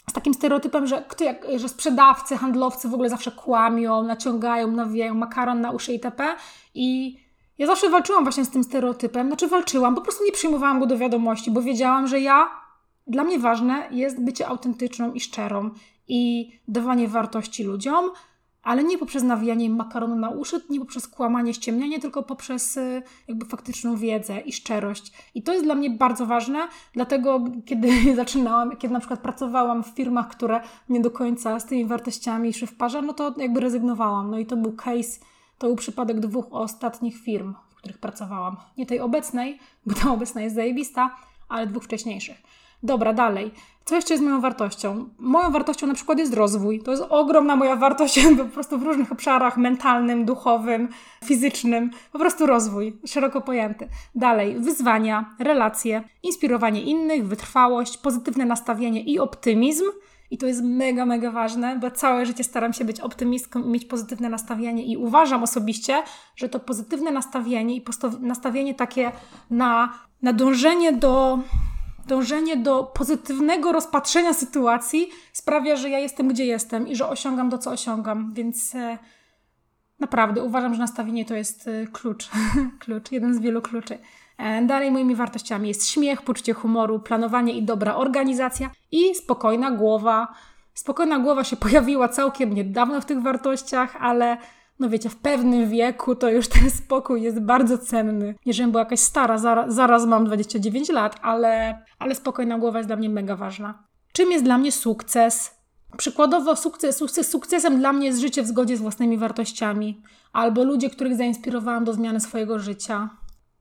z 0.10 0.14
takim 0.14 0.34
stereotypem, 0.34 0.88
że, 0.88 1.04
że 1.56 1.70
sprzedawcy, 1.70 2.38
handlowcy 2.38 2.90
w 2.90 2.94
ogóle 2.94 3.10
zawsze 3.10 3.32
kłamią, 3.32 4.04
naciągają, 4.04 4.72
nawijają 4.72 5.14
makaron 5.14 5.62
na 5.62 5.72
uszy 5.72 5.94
itp. 5.94 6.36
I 6.76 7.18
ja 7.58 7.68
zawsze 7.68 7.90
walczyłam 7.90 8.24
właśnie 8.24 8.46
z 8.46 8.50
tym 8.50 8.64
stereotypem. 8.64 9.28
Znaczy 9.28 9.48
walczyłam, 9.48 9.96
po 9.96 10.02
prostu 10.02 10.24
nie 10.26 10.32
przyjmowałam 10.32 10.80
go 10.80 10.86
do 10.86 10.98
wiadomości, 10.98 11.52
bo 11.52 11.62
wiedziałam, 11.62 12.08
że 12.08 12.20
ja 12.20 12.61
dla 13.08 13.24
mnie 13.24 13.40
ważne 13.40 13.88
jest 13.92 14.24
bycie 14.24 14.48
autentyczną 14.48 15.14
i 15.14 15.20
szczerą 15.20 15.70
i 16.08 16.52
dawanie 16.68 17.08
wartości 17.08 17.64
ludziom, 17.64 18.10
ale 18.64 18.84
nie 18.84 18.98
poprzez 18.98 19.24
nawijanie 19.24 19.70
makaronu 19.70 20.16
na 20.16 20.30
uszy, 20.30 20.62
nie 20.70 20.80
poprzez 20.80 21.08
kłamanie, 21.08 21.54
ściemnianie, 21.54 22.00
tylko 22.00 22.24
poprzez 22.24 22.78
y, 22.78 23.04
jakby 23.28 23.46
faktyczną 23.46 23.96
wiedzę 23.96 24.40
i 24.40 24.54
szczerość. 24.54 25.12
I 25.36 25.44
to 25.44 25.54
jest 25.54 25.66
dla 25.66 25.76
mnie 25.76 25.90
bardzo 25.90 26.26
ważne, 26.26 26.68
dlatego 26.94 27.44
kiedy 27.66 27.92
zaczynałam, 28.16 28.78
kiedy 28.78 28.94
na 28.94 29.00
przykład 29.00 29.20
pracowałam 29.20 29.84
w 29.84 29.88
firmach, 29.88 30.28
które 30.28 30.62
nie 30.90 31.00
do 31.00 31.12
końca 31.12 31.60
z 31.60 31.66
tymi 31.66 31.86
wartościami 31.86 32.54
szły 32.54 32.68
w 32.68 32.76
parze, 32.76 33.02
no 33.02 33.14
to 33.14 33.34
jakby 33.38 33.60
rezygnowałam. 33.60 34.32
No 34.32 34.40
i 34.40 34.46
to 34.46 34.58
był 34.58 34.74
case, 34.74 35.20
to 35.58 35.68
był 35.68 35.76
przypadek 35.76 36.20
dwóch 36.20 36.46
ostatnich 36.52 37.18
firm, 37.18 37.54
w 37.70 37.76
których 37.76 37.98
pracowałam. 37.98 38.58
Nie 38.78 38.86
tej 38.86 39.00
obecnej, 39.00 39.60
bo 39.86 39.96
ta 39.96 40.12
obecna 40.12 40.42
jest 40.42 40.56
zajebista, 40.56 41.16
ale 41.50 41.68
dwóch 41.68 41.84
wcześniejszych. 41.84 42.61
Dobra, 42.84 43.14
dalej. 43.14 43.52
Co 43.86 43.96
jeszcze 43.96 44.14
jest 44.14 44.24
moją 44.24 44.42
wartością? 44.42 45.10
Moją 45.20 45.52
wartością 45.52 45.88
na 45.88 45.94
przykład 45.94 46.20
jest 46.20 46.34
rozwój. 46.34 46.80
To 46.80 46.92
jest 46.92 47.04
ogromna 47.10 47.56
moja 47.56 47.76
wartość 47.76 48.20
po 48.38 48.46
prostu 48.46 48.78
w 48.78 48.84
różnych 48.84 49.12
obszarach 49.12 49.58
mentalnym, 49.58 50.26
duchowym, 50.26 50.90
fizycznym. 51.24 51.92
Po 52.12 52.20
prostu 52.20 52.46
rozwój, 52.46 52.98
szeroko 53.06 53.42
pojęty. 53.42 53.88
Dalej, 54.16 54.60
wyzwania, 54.60 55.36
relacje, 55.40 56.04
inspirowanie 56.24 56.82
innych, 56.82 57.28
wytrwałość, 57.28 57.98
pozytywne 57.98 58.46
nastawienie 58.46 59.02
i 59.04 59.20
optymizm. 59.20 59.86
I 60.32 60.38
to 60.38 60.48
jest 60.48 60.62
mega, 60.64 61.06
mega 61.06 61.32
ważne, 61.32 61.80
bo 61.80 61.92
całe 61.92 62.26
życie 62.26 62.44
staram 62.44 62.74
się 62.74 62.86
być 62.86 63.00
optymistką 63.00 63.64
i 63.64 63.68
mieć 63.68 63.86
pozytywne 63.86 64.30
nastawienie. 64.30 64.86
I 64.86 64.98
uważam 64.98 65.44
osobiście, 65.44 66.04
że 66.36 66.50
to 66.50 66.60
pozytywne 66.60 67.12
nastawienie 67.12 67.76
i 67.76 67.84
nastawienie 68.20 68.76
takie 68.76 69.12
na, 69.50 69.94
na 70.22 70.34
dążenie 70.34 70.94
do 70.94 71.40
dążenie 72.12 72.58
do 72.58 72.84
pozytywnego 72.84 73.72
rozpatrzenia 73.72 74.34
sytuacji 74.34 75.10
sprawia, 75.34 75.76
że 75.76 75.90
ja 75.90 76.00
jestem 76.00 76.28
gdzie 76.28 76.46
jestem 76.46 76.88
i 76.88 76.96
że 76.96 77.08
osiągam 77.08 77.50
to, 77.50 77.58
co 77.58 77.72
osiągam. 77.72 78.34
Więc 78.34 78.76
e, 78.76 78.98
Naprawdę, 80.02 80.44
uważam, 80.44 80.74
że 80.74 80.80
nastawienie 80.80 81.26
to 81.26 81.36
jest 81.36 81.68
y, 81.68 81.88
klucz. 81.92 82.30
klucz, 82.84 83.12
jeden 83.12 83.34
z 83.34 83.40
wielu 83.40 83.62
kluczy. 83.62 83.98
E, 84.38 84.62
dalej 84.62 84.92
moimi 84.92 85.16
wartościami 85.16 85.68
jest 85.68 85.88
śmiech, 85.88 86.22
poczucie 86.22 86.54
humoru, 86.54 87.00
planowanie 87.00 87.54
i 87.54 87.64
dobra 87.64 87.96
organizacja 87.96 88.70
i 88.92 89.16
spokojna 89.16 89.72
głowa. 89.72 90.28
Spokojna 90.74 91.20
głowa 91.20 91.44
się 91.44 91.56
pojawiła 91.66 92.08
całkiem 92.08 92.54
niedawno 92.54 93.02
w 93.02 93.06
tych 93.06 93.22
wartościach, 93.22 93.96
ale 94.00 94.38
no 94.82 94.90
wiecie, 94.90 95.10
w 95.10 95.16
pewnym 95.16 95.70
wieku 95.70 96.16
to 96.16 96.30
już 96.30 96.48
ten 96.48 96.70
spokój 96.70 97.22
jest 97.22 97.40
bardzo 97.40 97.78
cenny. 97.78 98.36
Żebym 98.46 98.72
była 98.72 98.84
jakaś 98.84 99.00
stara, 99.00 99.38
zaraz, 99.38 99.76
zaraz 99.76 100.06
mam 100.06 100.26
29 100.26 100.90
lat, 100.90 101.20
ale, 101.22 101.82
ale 102.00 102.16
spokojna 102.16 102.60
głowa 102.60 102.80
jest 102.80 102.90
dla 102.90 102.96
mnie 102.96 103.10
mega 103.10 103.36
ważna. 103.36 103.84
Czym 104.14 104.32
jest 104.32 104.44
dla 104.44 104.58
mnie 104.58 104.72
sukces? 104.72 105.52
Przykładowo 105.98 106.56
sukces, 106.56 106.98
sukces, 106.98 107.30
sukcesem 107.30 107.80
dla 107.80 107.94
mnie 107.94 108.08
jest 108.08 108.20
życie 108.20 108.44
w 108.44 108.48
zgodzie 108.48 108.78
z 108.78 108.82
własnymi 108.82 109.18
wartościami, 109.18 110.02
albo 110.34 110.64
ludzie, 110.64 110.90
których 110.90 111.16
zainspirowałam 111.16 111.84
do 111.84 111.94
zmiany 111.94 112.20
swojego 112.20 112.60
życia. 112.60 113.10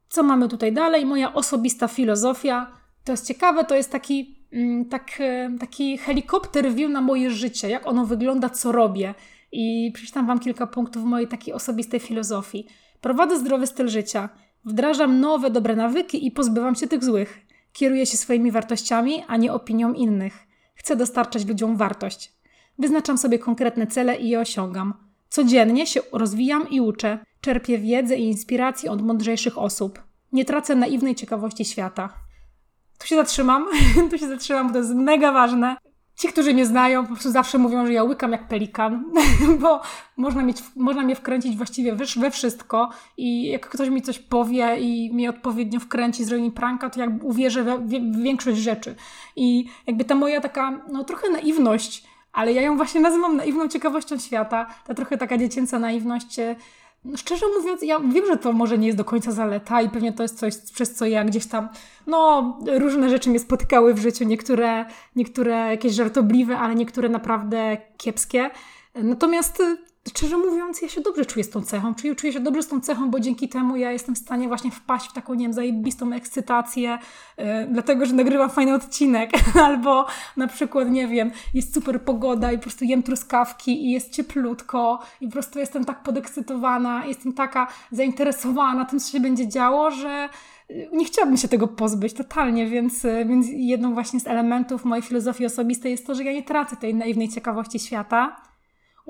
Co 0.08 0.22
mamy 0.22 0.48
tutaj 0.48 0.72
dalej? 0.72 1.06
Moja 1.06 1.34
osobista 1.34 1.88
filozofia. 1.88 2.66
To 3.04 3.12
jest 3.12 3.26
ciekawe, 3.26 3.64
to 3.64 3.74
jest 3.74 3.92
taki, 3.92 4.46
mm, 4.52 4.84
tak, 4.84 5.10
e, 5.20 5.50
taki 5.60 5.98
helikopter 5.98 6.74
view 6.74 6.90
na 6.90 7.00
moje 7.00 7.30
życie, 7.30 7.68
jak 7.68 7.86
ono 7.86 8.06
wygląda, 8.06 8.50
co 8.50 8.72
robię. 8.72 9.14
I 9.52 9.92
przeczytam 9.94 10.26
Wam 10.26 10.38
kilka 10.38 10.66
punktów 10.66 11.04
mojej 11.04 11.28
takiej 11.28 11.54
osobistej 11.54 12.00
filozofii. 12.00 12.66
Prowadzę 13.00 13.38
zdrowy 13.38 13.66
styl 13.66 13.88
życia, 13.88 14.28
wdrażam 14.64 15.20
nowe, 15.20 15.50
dobre 15.50 15.76
nawyki 15.76 16.26
i 16.26 16.30
pozbywam 16.30 16.74
się 16.74 16.86
tych 16.86 17.04
złych. 17.04 17.40
Kieruję 17.72 18.06
się 18.06 18.16
swoimi 18.16 18.50
wartościami, 18.50 19.24
a 19.28 19.36
nie 19.36 19.52
opinią 19.52 19.92
innych. 19.92 20.46
Chcę 20.74 20.96
dostarczać 20.96 21.46
ludziom 21.46 21.76
wartość. 21.76 22.32
Wyznaczam 22.78 23.18
sobie 23.18 23.38
konkretne 23.38 23.86
cele 23.86 24.16
i 24.16 24.28
je 24.28 24.40
osiągam. 24.40 24.94
Codziennie 25.28 25.86
się 25.86 26.00
rozwijam 26.12 26.70
i 26.70 26.80
uczę. 26.80 27.18
Czerpię 27.40 27.78
wiedzę 27.78 28.16
i 28.16 28.24
inspirację 28.24 28.90
od 28.90 29.02
mądrzejszych 29.02 29.58
osób. 29.58 30.02
Nie 30.32 30.44
tracę 30.44 30.74
naiwnej 30.74 31.14
ciekawości 31.14 31.64
świata. 31.64 32.08
Tu 32.98 33.06
się 33.06 33.16
zatrzymam, 33.16 33.66
tu 34.10 34.18
się 34.18 34.28
zatrzymam, 34.28 34.66
bo 34.66 34.72
to 34.72 34.78
jest 34.78 34.94
mega 34.94 35.32
ważne. 35.32 35.76
Ci, 36.20 36.28
którzy 36.28 36.54
mnie 36.54 36.66
znają, 36.66 37.02
po 37.02 37.08
prostu 37.12 37.30
zawsze 37.30 37.58
mówią, 37.58 37.86
że 37.86 37.92
ja 37.92 38.04
łykam 38.04 38.32
jak 38.32 38.48
pelikan, 38.48 39.04
bo 39.62 39.80
można, 40.16 40.42
mieć, 40.42 40.62
można 40.76 41.02
mnie 41.02 41.16
wkręcić 41.16 41.56
właściwie 41.56 41.96
we 42.16 42.30
wszystko 42.30 42.90
i 43.16 43.48
jak 43.48 43.68
ktoś 43.68 43.88
mi 43.88 44.02
coś 44.02 44.18
powie 44.18 44.76
i 44.80 45.10
mnie 45.12 45.30
odpowiednio 45.30 45.80
wkręci, 45.80 46.24
zrobi 46.24 46.42
mi 46.42 46.50
pranka, 46.50 46.90
to 46.90 47.00
jak 47.00 47.10
uwierzę 47.22 47.64
w, 47.64 47.88
w 47.88 48.22
większość 48.22 48.58
rzeczy. 48.58 48.94
I 49.36 49.64
jakby 49.86 50.04
ta 50.04 50.14
moja 50.14 50.40
taka, 50.40 50.80
no 50.92 51.04
trochę 51.04 51.30
naiwność, 51.30 52.04
ale 52.32 52.52
ja 52.52 52.62
ją 52.62 52.76
właśnie 52.76 53.00
nazywam 53.00 53.36
naiwną 53.36 53.68
ciekawością 53.68 54.18
świata, 54.18 54.66
ta 54.86 54.94
trochę 54.94 55.18
taka 55.18 55.38
dziecięca 55.38 55.78
naiwność 55.78 56.36
no 56.36 56.54
szczerze 57.16 57.46
mówiąc, 57.58 57.82
ja 57.82 58.00
wiem, 58.00 58.26
że 58.26 58.36
to 58.36 58.52
może 58.52 58.78
nie 58.78 58.86
jest 58.86 58.98
do 58.98 59.04
końca 59.04 59.32
zaleta 59.32 59.82
i 59.82 59.90
pewnie 59.90 60.12
to 60.12 60.22
jest 60.22 60.38
coś, 60.38 60.56
przez 60.74 60.94
co 60.94 61.06
ja 61.06 61.24
gdzieś 61.24 61.46
tam, 61.46 61.68
no, 62.06 62.58
różne 62.78 63.10
rzeczy 63.10 63.30
mnie 63.30 63.38
spotykały 63.38 63.94
w 63.94 63.98
życiu, 63.98 64.24
niektóre, 64.24 64.84
niektóre 65.16 65.54
jakieś 65.54 65.92
żartobliwe, 65.92 66.58
ale 66.58 66.74
niektóre 66.74 67.08
naprawdę 67.08 67.76
kiepskie. 67.96 68.50
Natomiast 68.94 69.62
szczerze 70.08 70.38
mówiąc, 70.38 70.82
ja 70.82 70.88
się 70.88 71.00
dobrze 71.00 71.26
czuję 71.26 71.44
z 71.44 71.50
tą 71.50 71.62
cechą. 71.62 71.94
Czuję, 71.94 72.14
czuję 72.14 72.32
się 72.32 72.40
dobrze 72.40 72.62
z 72.62 72.68
tą 72.68 72.80
cechą, 72.80 73.10
bo 73.10 73.20
dzięki 73.20 73.48
temu 73.48 73.76
ja 73.76 73.92
jestem 73.92 74.14
w 74.14 74.18
stanie 74.18 74.48
właśnie 74.48 74.70
wpaść 74.70 75.10
w 75.10 75.12
taką, 75.12 75.34
nie 75.34 75.44
wiem, 75.44 75.52
zajebistą 75.52 76.12
ekscytację, 76.12 76.98
yy, 77.38 77.44
dlatego, 77.70 78.06
że 78.06 78.14
nagrywam 78.14 78.50
fajny 78.50 78.74
odcinek, 78.74 79.30
albo 79.66 80.06
na 80.36 80.46
przykład, 80.46 80.90
nie 80.90 81.08
wiem, 81.08 81.30
jest 81.54 81.74
super 81.74 82.02
pogoda 82.02 82.52
i 82.52 82.56
po 82.56 82.62
prostu 82.62 82.84
jem 82.84 83.02
truskawki 83.02 83.86
i 83.86 83.90
jest 83.90 84.12
cieplutko 84.12 85.00
i 85.20 85.26
po 85.26 85.32
prostu 85.32 85.58
jestem 85.58 85.84
tak 85.84 86.02
podekscytowana, 86.02 87.06
jestem 87.06 87.32
taka 87.32 87.66
zainteresowana 87.92 88.84
tym, 88.84 89.00
co 89.00 89.12
się 89.12 89.20
będzie 89.20 89.48
działo, 89.48 89.90
że 89.90 90.28
y, 90.70 90.88
nie 90.92 91.04
chciałabym 91.04 91.36
się 91.36 91.48
tego 91.48 91.68
pozbyć 91.68 92.14
totalnie, 92.14 92.66
więc, 92.66 93.04
y, 93.04 93.24
więc 93.28 93.46
jedną 93.50 93.94
właśnie 93.94 94.20
z 94.20 94.26
elementów 94.26 94.84
mojej 94.84 95.02
filozofii 95.02 95.46
osobistej 95.46 95.92
jest 95.92 96.06
to, 96.06 96.14
że 96.14 96.24
ja 96.24 96.32
nie 96.32 96.42
tracę 96.42 96.76
tej 96.76 96.94
naiwnej 96.94 97.28
ciekawości 97.28 97.78
świata, 97.78 98.49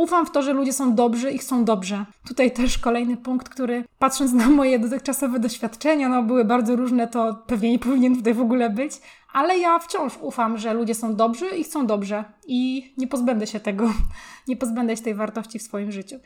Ufam 0.01 0.27
w 0.27 0.31
to, 0.31 0.43
że 0.43 0.53
ludzie 0.53 0.73
są 0.73 0.95
dobrzy 0.95 1.31
i 1.31 1.39
chcą 1.39 1.65
dobrze. 1.65 2.05
Tutaj 2.29 2.51
też 2.51 2.79
kolejny 2.79 3.17
punkt, 3.17 3.49
który 3.49 3.85
patrząc 3.99 4.33
na 4.33 4.49
moje 4.49 4.79
dotychczasowe 4.79 5.39
doświadczenia, 5.39 6.09
no 6.09 6.23
były 6.23 6.45
bardzo 6.45 6.77
różne, 6.77 7.09
to 7.09 7.45
pewnie 7.47 7.71
nie 7.71 7.79
powinien 7.79 8.17
tutaj 8.17 8.35
w 8.35 8.41
ogóle 8.41 8.71
być, 8.71 8.93
ale 9.33 9.59
ja 9.59 9.79
wciąż 9.79 10.19
ufam, 10.21 10.59
że 10.59 10.75
ludzie 10.75 10.95
są 10.95 11.17
dobrzy 11.17 11.49
i 11.49 11.65
chcą 11.65 11.87
dobrze 11.87 12.25
i 12.47 12.93
nie 12.99 13.07
pozbędę 13.07 13.47
się 13.47 13.61
tego, 13.61 13.93
nie 14.49 14.57
pozbędę 14.57 14.97
się 14.97 15.03
tej 15.03 15.15
wartości 15.15 15.59
w 15.59 15.63
swoim 15.63 15.93
życiu. 15.93 16.17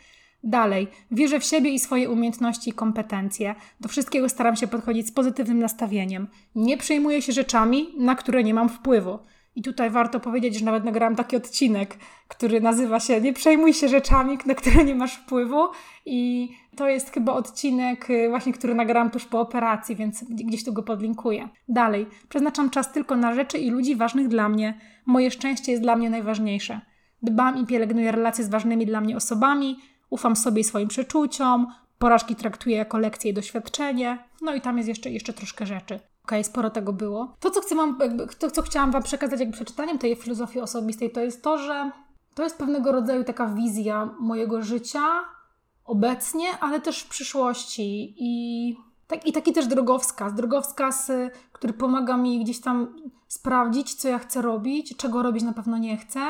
Dalej, 0.44 0.88
wierzę 1.10 1.40
w 1.40 1.44
siebie 1.44 1.70
i 1.70 1.78
swoje 1.78 2.10
umiejętności 2.10 2.70
i 2.70 2.72
kompetencje. 2.72 3.54
Do 3.80 3.88
wszystkiego 3.88 4.28
staram 4.28 4.56
się 4.56 4.66
podchodzić 4.66 5.08
z 5.08 5.12
pozytywnym 5.12 5.58
nastawieniem. 5.58 6.26
Nie 6.54 6.76
przejmuję 6.76 7.22
się 7.22 7.32
rzeczami, 7.32 7.88
na 7.98 8.14
które 8.14 8.44
nie 8.44 8.54
mam 8.54 8.68
wpływu. 8.68 9.18
I 9.56 9.62
tutaj 9.62 9.90
warto 9.90 10.20
powiedzieć, 10.20 10.58
że 10.58 10.64
nawet 10.64 10.84
nagrałam 10.84 11.16
taki 11.16 11.36
odcinek, 11.36 11.96
który 12.28 12.60
nazywa 12.60 13.00
się 13.00 13.20
Nie 13.20 13.32
przejmuj 13.32 13.74
się 13.74 13.88
rzeczami, 13.88 14.38
na 14.46 14.54
które 14.54 14.84
nie 14.84 14.94
masz 14.94 15.14
wpływu. 15.14 15.68
I 16.06 16.48
to 16.76 16.88
jest 16.88 17.10
chyba 17.10 17.32
odcinek 17.32 18.10
y, 18.10 18.28
właśnie, 18.28 18.52
który 18.52 18.74
nagrałam 18.74 19.10
tuż 19.10 19.24
po 19.24 19.40
operacji, 19.40 19.96
więc 19.96 20.24
gdzieś 20.24 20.64
tu 20.64 20.72
go 20.72 20.82
podlinkuję. 20.82 21.48
Dalej. 21.68 22.06
Przeznaczam 22.28 22.70
czas 22.70 22.92
tylko 22.92 23.16
na 23.16 23.34
rzeczy 23.34 23.58
i 23.58 23.70
ludzi 23.70 23.96
ważnych 23.96 24.28
dla 24.28 24.48
mnie. 24.48 24.80
Moje 25.06 25.30
szczęście 25.30 25.72
jest 25.72 25.84
dla 25.84 25.96
mnie 25.96 26.10
najważniejsze. 26.10 26.80
Dbam 27.22 27.58
i 27.58 27.66
pielęgnuję 27.66 28.12
relacje 28.12 28.44
z 28.44 28.48
ważnymi 28.48 28.86
dla 28.86 29.00
mnie 29.00 29.16
osobami. 29.16 29.76
Ufam 30.10 30.36
sobie 30.36 30.60
i 30.60 30.64
swoim 30.64 30.88
przeczuciom. 30.88 31.66
Porażki 31.98 32.36
traktuję 32.36 32.76
jako 32.76 32.98
lekcje 32.98 33.30
i 33.30 33.34
doświadczenie. 33.34 34.18
No 34.42 34.54
i 34.54 34.60
tam 34.60 34.76
jest 34.76 34.88
jeszcze, 34.88 35.10
jeszcze 35.10 35.32
troszkę 35.32 35.66
rzeczy. 35.66 36.00
Okej, 36.24 36.40
okay, 36.40 36.44
sporo 36.44 36.70
tego 36.70 36.92
było. 36.92 37.36
To, 37.40 37.50
co, 37.50 37.60
chcę 37.60 37.74
wam, 37.74 37.98
to, 38.38 38.50
co 38.50 38.62
chciałam 38.62 38.90
Wam 38.90 39.02
przekazać 39.02 39.40
jakby 39.40 39.54
przeczytaniem 39.54 39.98
tej 39.98 40.16
filozofii 40.16 40.60
osobistej, 40.60 41.10
to 41.10 41.20
jest 41.20 41.42
to, 41.42 41.58
że 41.58 41.90
to 42.34 42.42
jest 42.42 42.58
pewnego 42.58 42.92
rodzaju 42.92 43.24
taka 43.24 43.46
wizja 43.46 44.10
mojego 44.20 44.62
życia 44.62 45.00
obecnie, 45.84 46.46
ale 46.60 46.80
też 46.80 47.00
w 47.00 47.08
przyszłości. 47.08 48.14
I, 48.18 48.76
tak, 49.06 49.26
i 49.26 49.32
taki 49.32 49.52
też 49.52 49.66
drogowskaz. 49.66 50.34
Drogowskaz, 50.34 51.10
y, 51.10 51.30
który 51.52 51.72
pomaga 51.72 52.16
mi 52.16 52.44
gdzieś 52.44 52.60
tam 52.60 52.96
sprawdzić, 53.28 53.94
co 53.94 54.08
ja 54.08 54.18
chcę 54.18 54.42
robić, 54.42 54.96
czego 54.96 55.22
robić 55.22 55.42
na 55.42 55.52
pewno 55.52 55.78
nie 55.78 55.96
chcę. 55.96 56.20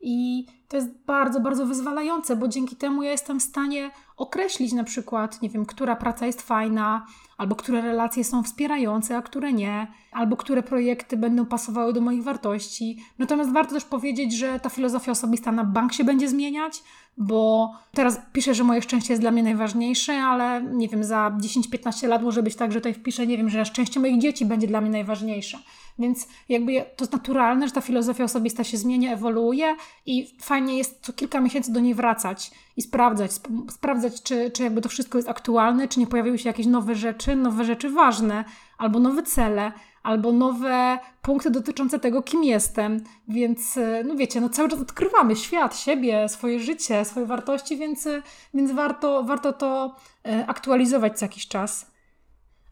I 0.00 0.46
to 0.68 0.76
jest 0.76 0.88
bardzo, 1.06 1.40
bardzo 1.40 1.66
wyzwalające, 1.66 2.36
bo 2.36 2.48
dzięki 2.48 2.76
temu 2.76 3.02
ja 3.02 3.10
jestem 3.10 3.40
w 3.40 3.42
stanie 3.42 3.90
określić 4.16 4.72
na 4.72 4.84
przykład, 4.84 5.42
nie 5.42 5.48
wiem, 5.48 5.66
która 5.66 5.96
praca 5.96 6.26
jest 6.26 6.42
fajna, 6.42 7.06
albo 7.38 7.56
które 7.56 7.80
relacje 7.80 8.24
są 8.24 8.42
wspierające, 8.42 9.16
a 9.16 9.22
które 9.22 9.52
nie, 9.52 9.86
albo 10.12 10.36
które 10.36 10.62
projekty 10.62 11.16
będą 11.16 11.46
pasowały 11.46 11.92
do 11.92 12.00
moich 12.00 12.22
wartości. 12.22 12.98
Natomiast 13.18 13.52
warto 13.52 13.74
też 13.74 13.84
powiedzieć, 13.84 14.36
że 14.36 14.60
ta 14.60 14.68
filozofia 14.68 15.12
osobista 15.12 15.52
na 15.52 15.64
bank 15.64 15.92
się 15.92 16.04
będzie 16.04 16.28
zmieniać, 16.28 16.82
bo 17.16 17.72
teraz 17.92 18.20
piszę, 18.32 18.54
że 18.54 18.64
moje 18.64 18.82
szczęście 18.82 19.12
jest 19.12 19.22
dla 19.22 19.30
mnie 19.30 19.42
najważniejsze, 19.42 20.14
ale 20.14 20.62
nie 20.62 20.88
wiem, 20.88 21.04
za 21.04 21.30
10-15 21.30 22.08
lat 22.08 22.22
może 22.22 22.42
być 22.42 22.56
tak, 22.56 22.72
że 22.72 22.80
tutaj 22.80 22.94
wpiszę, 22.94 23.26
nie 23.26 23.36
wiem, 23.36 23.48
że 23.48 23.64
szczęście 23.64 24.00
moich 24.00 24.20
dzieci 24.20 24.46
będzie 24.46 24.66
dla 24.66 24.80
mnie 24.80 24.90
najważniejsze. 24.90 25.58
Więc 25.98 26.28
jakby 26.48 26.72
to 26.72 27.04
jest 27.04 27.12
naturalne, 27.12 27.66
że 27.68 27.74
ta 27.74 27.80
filozofia 27.80 28.24
osobista 28.24 28.64
się 28.64 28.76
zmienia, 28.76 29.12
ewoluuje 29.12 29.76
i 30.06 30.34
fajnie 30.40 30.78
jest 30.78 30.98
co 31.00 31.12
kilka 31.12 31.40
miesięcy 31.40 31.72
do 31.72 31.80
niej 31.80 31.94
wracać 31.94 32.50
i 32.76 32.82
sprawdzać, 32.82 33.30
sp 33.38 33.46
sprawdzać, 33.70 34.22
czy, 34.22 34.50
czy 34.50 34.62
jakby 34.62 34.80
to 34.80 34.88
wszystko 34.88 35.18
jest 35.18 35.28
aktualne, 35.28 35.88
czy 35.88 36.00
nie 36.00 36.06
pojawiły 36.06 36.38
się 36.38 36.48
jakieś 36.48 36.66
nowe 36.66 36.94
rzeczy, 36.94 37.36
nowe 37.36 37.64
rzeczy 37.64 37.90
ważne, 37.90 38.44
albo 38.78 38.98
nowe 38.98 39.22
cele, 39.22 39.72
albo 40.02 40.32
nowe 40.32 40.98
punkty 41.22 41.50
dotyczące 41.50 41.98
tego, 41.98 42.22
kim 42.22 42.44
jestem. 42.44 43.04
Więc, 43.28 43.76
e, 43.76 44.04
no 44.04 44.14
wiecie, 44.14 44.40
no 44.40 44.48
cały 44.48 44.68
czas 44.68 44.80
odkrywamy 44.80 45.36
świat, 45.36 45.78
siebie, 45.78 46.28
swoje 46.28 46.60
życie, 46.60 47.04
swoje 47.04 47.26
wartości, 47.26 47.76
więc, 47.76 48.06
e, 48.06 48.22
więc 48.54 48.72
warto, 48.72 49.22
warto 49.22 49.52
to 49.52 49.96
e, 50.26 50.46
aktualizować 50.46 51.18
co 51.18 51.24
jakiś 51.24 51.48
czas. 51.48 51.97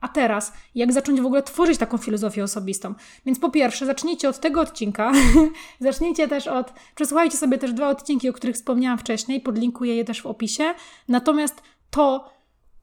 A 0.06 0.08
teraz, 0.08 0.52
jak 0.74 0.92
zacząć 0.92 1.20
w 1.20 1.26
ogóle 1.26 1.42
tworzyć 1.42 1.78
taką 1.78 1.98
filozofię 1.98 2.44
osobistą? 2.44 2.94
Więc 3.26 3.38
po 3.38 3.50
pierwsze, 3.50 3.86
zacznijcie 3.86 4.28
od 4.28 4.40
tego 4.40 4.60
odcinka. 4.60 5.12
zacznijcie 5.80 6.28
też 6.28 6.46
od. 6.46 6.72
Przesłuchajcie 6.94 7.36
sobie 7.36 7.58
też 7.58 7.72
dwa 7.72 7.88
odcinki, 7.88 8.28
o 8.28 8.32
których 8.32 8.56
wspomniałam 8.56 8.98
wcześniej, 8.98 9.40
podlinkuję 9.40 9.96
je 9.96 10.04
też 10.04 10.22
w 10.22 10.26
opisie. 10.26 10.74
Natomiast 11.08 11.62
to, 11.90 12.30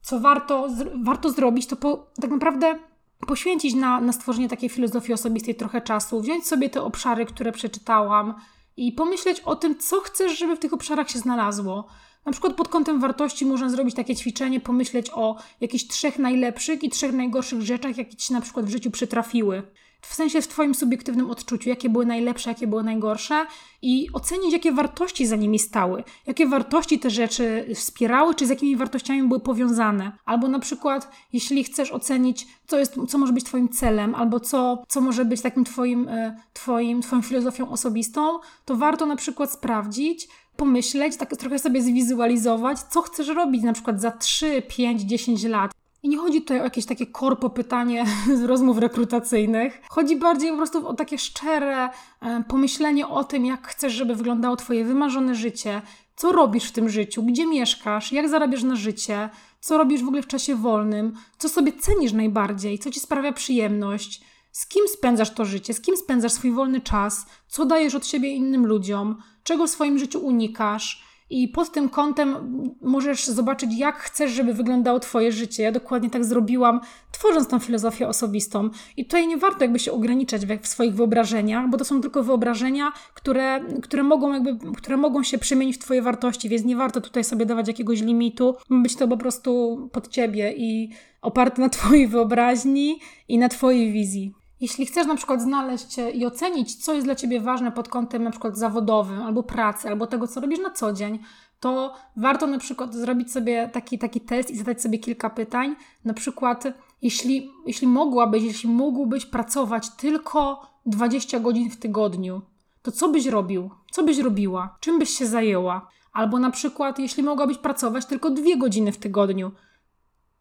co 0.02 0.20
warto, 0.20 0.68
warto 1.04 1.30
zrobić, 1.30 1.66
to 1.66 1.76
po, 1.76 2.06
tak 2.20 2.30
naprawdę 2.30 2.78
poświęcić 3.26 3.74
na, 3.74 4.00
na 4.00 4.12
stworzenie 4.12 4.48
takiej 4.48 4.68
filozofii 4.68 5.12
osobistej 5.12 5.54
trochę 5.54 5.80
czasu, 5.80 6.20
wziąć 6.20 6.46
sobie 6.46 6.70
te 6.70 6.82
obszary, 6.82 7.26
które 7.26 7.52
przeczytałam 7.52 8.34
i 8.76 8.92
pomyśleć 8.92 9.40
o 9.40 9.56
tym, 9.56 9.78
co 9.78 10.00
chcesz, 10.00 10.38
żeby 10.38 10.56
w 10.56 10.58
tych 10.58 10.72
obszarach 10.72 11.10
się 11.10 11.18
znalazło. 11.18 11.88
Na 12.26 12.32
przykład 12.32 12.54
pod 12.54 12.68
kątem 12.68 13.00
wartości 13.00 13.46
można 13.46 13.68
zrobić 13.68 13.94
takie 13.94 14.16
ćwiczenie, 14.16 14.60
pomyśleć 14.60 15.10
o 15.14 15.36
jakichś 15.60 15.86
trzech 15.86 16.18
najlepszych 16.18 16.82
i 16.84 16.90
trzech 16.90 17.12
najgorszych 17.12 17.62
rzeczach, 17.62 17.98
jakie 17.98 18.16
ci 18.16 18.32
na 18.32 18.40
przykład 18.40 18.66
w 18.66 18.70
życiu 18.70 18.90
przytrafiły. 18.90 19.62
w 20.06 20.14
sensie 20.14 20.42
w 20.42 20.48
Twoim 20.48 20.74
subiektywnym 20.74 21.30
odczuciu, 21.30 21.68
jakie 21.68 21.88
były 21.88 22.06
najlepsze, 22.06 22.50
jakie 22.50 22.66
były 22.66 22.82
najgorsze 22.82 23.46
i 23.82 24.08
ocenić, 24.12 24.52
jakie 24.52 24.72
wartości 24.72 25.26
za 25.26 25.36
nimi 25.36 25.58
stały, 25.58 26.04
jakie 26.26 26.46
wartości 26.46 26.98
te 26.98 27.10
rzeczy 27.10 27.66
wspierały, 27.74 28.34
czy 28.34 28.46
z 28.46 28.50
jakimi 28.50 28.76
wartościami 28.76 29.22
były 29.22 29.40
powiązane. 29.40 30.12
Albo 30.24 30.48
na 30.48 30.58
przykład, 30.58 31.10
jeśli 31.32 31.64
chcesz 31.64 31.92
ocenić, 31.92 32.46
co, 32.66 32.78
jest, 32.78 32.94
co 33.08 33.18
może 33.18 33.32
być 33.32 33.44
Twoim 33.44 33.68
celem, 33.68 34.14
albo 34.14 34.40
co, 34.40 34.84
co 34.88 35.00
może 35.00 35.24
być 35.24 35.40
takim 35.42 35.64
twoim, 35.64 36.08
e, 36.08 36.40
twoim, 36.52 37.02
Twoją 37.02 37.22
filozofią 37.22 37.70
osobistą, 37.70 38.38
to 38.64 38.76
warto 38.76 39.06
na 39.06 39.16
przykład 39.16 39.52
sprawdzić, 39.52 40.28
pomyśleć, 40.56 41.16
tak 41.16 41.36
trochę 41.36 41.58
sobie 41.58 41.82
zwizualizować, 41.82 42.78
co 42.80 43.02
chcesz 43.02 43.28
robić 43.28 43.62
na 43.62 43.72
przykład 43.72 44.00
za 44.00 44.10
3, 44.10 44.62
5, 44.68 45.02
10 45.02 45.44
lat. 45.44 45.70
I 46.02 46.08
nie 46.08 46.18
chodzi 46.18 46.40
tutaj 46.42 46.60
o 46.60 46.64
jakieś 46.64 46.86
takie 46.86 47.06
korpo 47.06 47.50
pytanie 47.50 48.06
z 48.40 48.42
rozmów 48.42 48.78
rekrutacyjnych. 48.78 49.82
Chodzi 49.88 50.16
bardziej 50.16 50.50
po 50.50 50.56
prostu 50.56 50.88
o 50.88 50.94
takie 50.94 51.18
szczere 51.18 51.88
e, 52.20 52.44
pomyślenie 52.48 53.08
o 53.08 53.24
tym, 53.24 53.46
jak 53.46 53.68
chcesz, 53.68 53.92
żeby 53.92 54.14
wyglądało 54.14 54.56
Twoje 54.56 54.84
wymarzone 54.84 55.34
życie, 55.34 55.82
co 56.16 56.32
robisz 56.32 56.64
w 56.64 56.72
tym 56.72 56.88
życiu, 56.88 57.22
gdzie 57.22 57.46
mieszkasz, 57.46 58.12
jak 58.12 58.28
zarabiasz 58.28 58.62
na 58.62 58.76
życie, 58.76 59.30
co 59.60 59.78
robisz 59.78 60.02
w 60.02 60.08
ogóle 60.08 60.22
w 60.22 60.26
czasie 60.26 60.54
wolnym, 60.54 61.14
co 61.38 61.48
sobie 61.48 61.72
cenisz 61.72 62.12
najbardziej, 62.12 62.78
co 62.78 62.90
ci 62.90 63.00
sprawia 63.00 63.32
przyjemność, 63.32 64.20
z 64.54 64.66
kim 64.66 64.88
spędzasz 64.88 65.30
to 65.30 65.44
życie, 65.44 65.74
z 65.74 65.80
kim 65.80 65.96
spędzasz 65.96 66.32
swój 66.32 66.52
wolny 66.52 66.80
czas, 66.80 67.26
co 67.48 67.66
dajesz 67.66 67.94
od 67.94 68.06
siebie 68.06 68.34
innym 68.34 68.66
ludziom, 68.66 69.16
czego 69.44 69.66
w 69.66 69.70
swoim 69.70 69.98
życiu 69.98 70.26
unikasz 70.26 71.04
i 71.30 71.48
pod 71.48 71.72
tym 71.72 71.88
kątem 71.88 72.36
możesz 72.80 73.26
zobaczyć, 73.26 73.78
jak 73.78 73.96
chcesz, 73.96 74.32
żeby 74.32 74.54
wyglądało 74.54 75.00
Twoje 75.00 75.32
życie. 75.32 75.62
Ja 75.62 75.72
dokładnie 75.72 76.10
tak 76.10 76.24
zrobiłam, 76.24 76.80
tworząc 77.12 77.48
tą 77.48 77.58
filozofię 77.58 78.08
osobistą. 78.08 78.70
I 78.96 79.04
tutaj 79.04 79.26
nie 79.26 79.36
warto 79.36 79.64
jakby 79.64 79.78
się 79.78 79.92
ograniczać 79.92 80.46
w, 80.46 80.60
w 80.62 80.66
swoich 80.66 80.94
wyobrażeniach, 80.94 81.70
bo 81.70 81.78
to 81.78 81.84
są 81.84 82.00
tylko 82.00 82.22
wyobrażenia, 82.22 82.92
które, 83.14 83.60
które, 83.82 84.02
mogą 84.02 84.32
jakby, 84.32 84.72
które 84.76 84.96
mogą 84.96 85.22
się 85.22 85.38
przemienić 85.38 85.76
w 85.76 85.78
Twoje 85.78 86.02
wartości, 86.02 86.48
więc 86.48 86.64
nie 86.64 86.76
warto 86.76 87.00
tutaj 87.00 87.24
sobie 87.24 87.46
dawać 87.46 87.68
jakiegoś 87.68 88.00
limitu. 88.00 88.56
Być 88.70 88.96
to 88.96 89.08
po 89.08 89.16
prostu 89.16 89.78
pod 89.92 90.08
Ciebie 90.08 90.54
i 90.56 90.90
oparte 91.22 91.62
na 91.62 91.68
Twojej 91.68 92.08
wyobraźni 92.08 93.00
i 93.28 93.38
na 93.38 93.48
Twojej 93.48 93.92
wizji. 93.92 94.43
Jeśli 94.64 94.86
chcesz 94.86 95.06
na 95.06 95.14
przykład 95.14 95.42
znaleźć 95.42 95.96
i 96.14 96.26
ocenić, 96.26 96.74
co 96.74 96.92
jest 96.94 97.06
dla 97.06 97.14
Ciebie 97.14 97.40
ważne 97.40 97.72
pod 97.72 97.88
kątem 97.88 98.24
na 98.24 98.30
przykład 98.30 98.58
zawodowym, 98.58 99.22
albo 99.22 99.42
pracy, 99.42 99.88
albo 99.88 100.06
tego, 100.06 100.28
co 100.28 100.40
robisz 100.40 100.58
na 100.58 100.70
co 100.70 100.92
dzień, 100.92 101.18
to 101.60 101.94
warto 102.16 102.46
na 102.46 102.58
przykład 102.58 102.94
zrobić 102.94 103.32
sobie 103.32 103.70
taki, 103.72 103.98
taki 103.98 104.20
test 104.20 104.50
i 104.50 104.56
zadać 104.56 104.82
sobie 104.82 104.98
kilka 104.98 105.30
pytań. 105.30 105.76
Na 106.04 106.14
przykład, 106.14 106.64
jeśli, 107.02 107.50
jeśli 107.66 107.86
mogłabyś, 107.86 108.42
jeśli 108.42 108.70
mógłbyś 108.70 109.26
pracować 109.26 109.90
tylko 109.90 110.66
20 110.86 111.40
godzin 111.40 111.70
w 111.70 111.76
tygodniu, 111.76 112.42
to 112.82 112.92
co 112.92 113.08
byś 113.08 113.26
robił? 113.26 113.70
Co 113.90 114.02
byś 114.04 114.18
robiła? 114.18 114.76
Czym 114.80 114.98
byś 114.98 115.10
się 115.10 115.26
zajęła? 115.26 115.88
Albo 116.12 116.38
na 116.38 116.50
przykład, 116.50 116.98
jeśli 116.98 117.22
mogłabyś 117.22 117.58
pracować 117.58 118.06
tylko 118.06 118.30
dwie 118.30 118.56
godziny 118.56 118.92
w 118.92 118.98
tygodniu, 118.98 119.50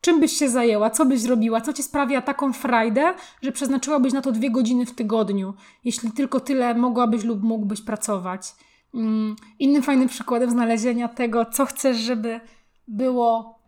Czym 0.03 0.19
byś 0.19 0.31
się 0.31 0.49
zajęła? 0.49 0.89
Co 0.89 1.05
byś 1.05 1.19
zrobiła? 1.19 1.61
Co 1.61 1.73
ci 1.73 1.83
sprawia 1.83 2.21
taką 2.21 2.53
frajdę, 2.53 3.13
że 3.41 3.51
przeznaczyłabyś 3.51 4.13
na 4.13 4.21
to 4.21 4.31
dwie 4.31 4.51
godziny 4.51 4.85
w 4.85 4.95
tygodniu, 4.95 5.53
jeśli 5.83 6.11
tylko 6.11 6.39
tyle 6.39 6.75
mogłabyś 6.75 7.23
lub 7.23 7.43
mógłbyś 7.43 7.81
pracować? 7.81 8.55
Mm, 8.93 9.35
innym 9.59 9.83
fajnym 9.83 10.07
przykładem 10.07 10.49
znalezienia 10.49 11.07
tego, 11.07 11.45
co 11.45 11.65
chcesz, 11.65 11.97
żeby 11.97 12.39
było 12.87 13.59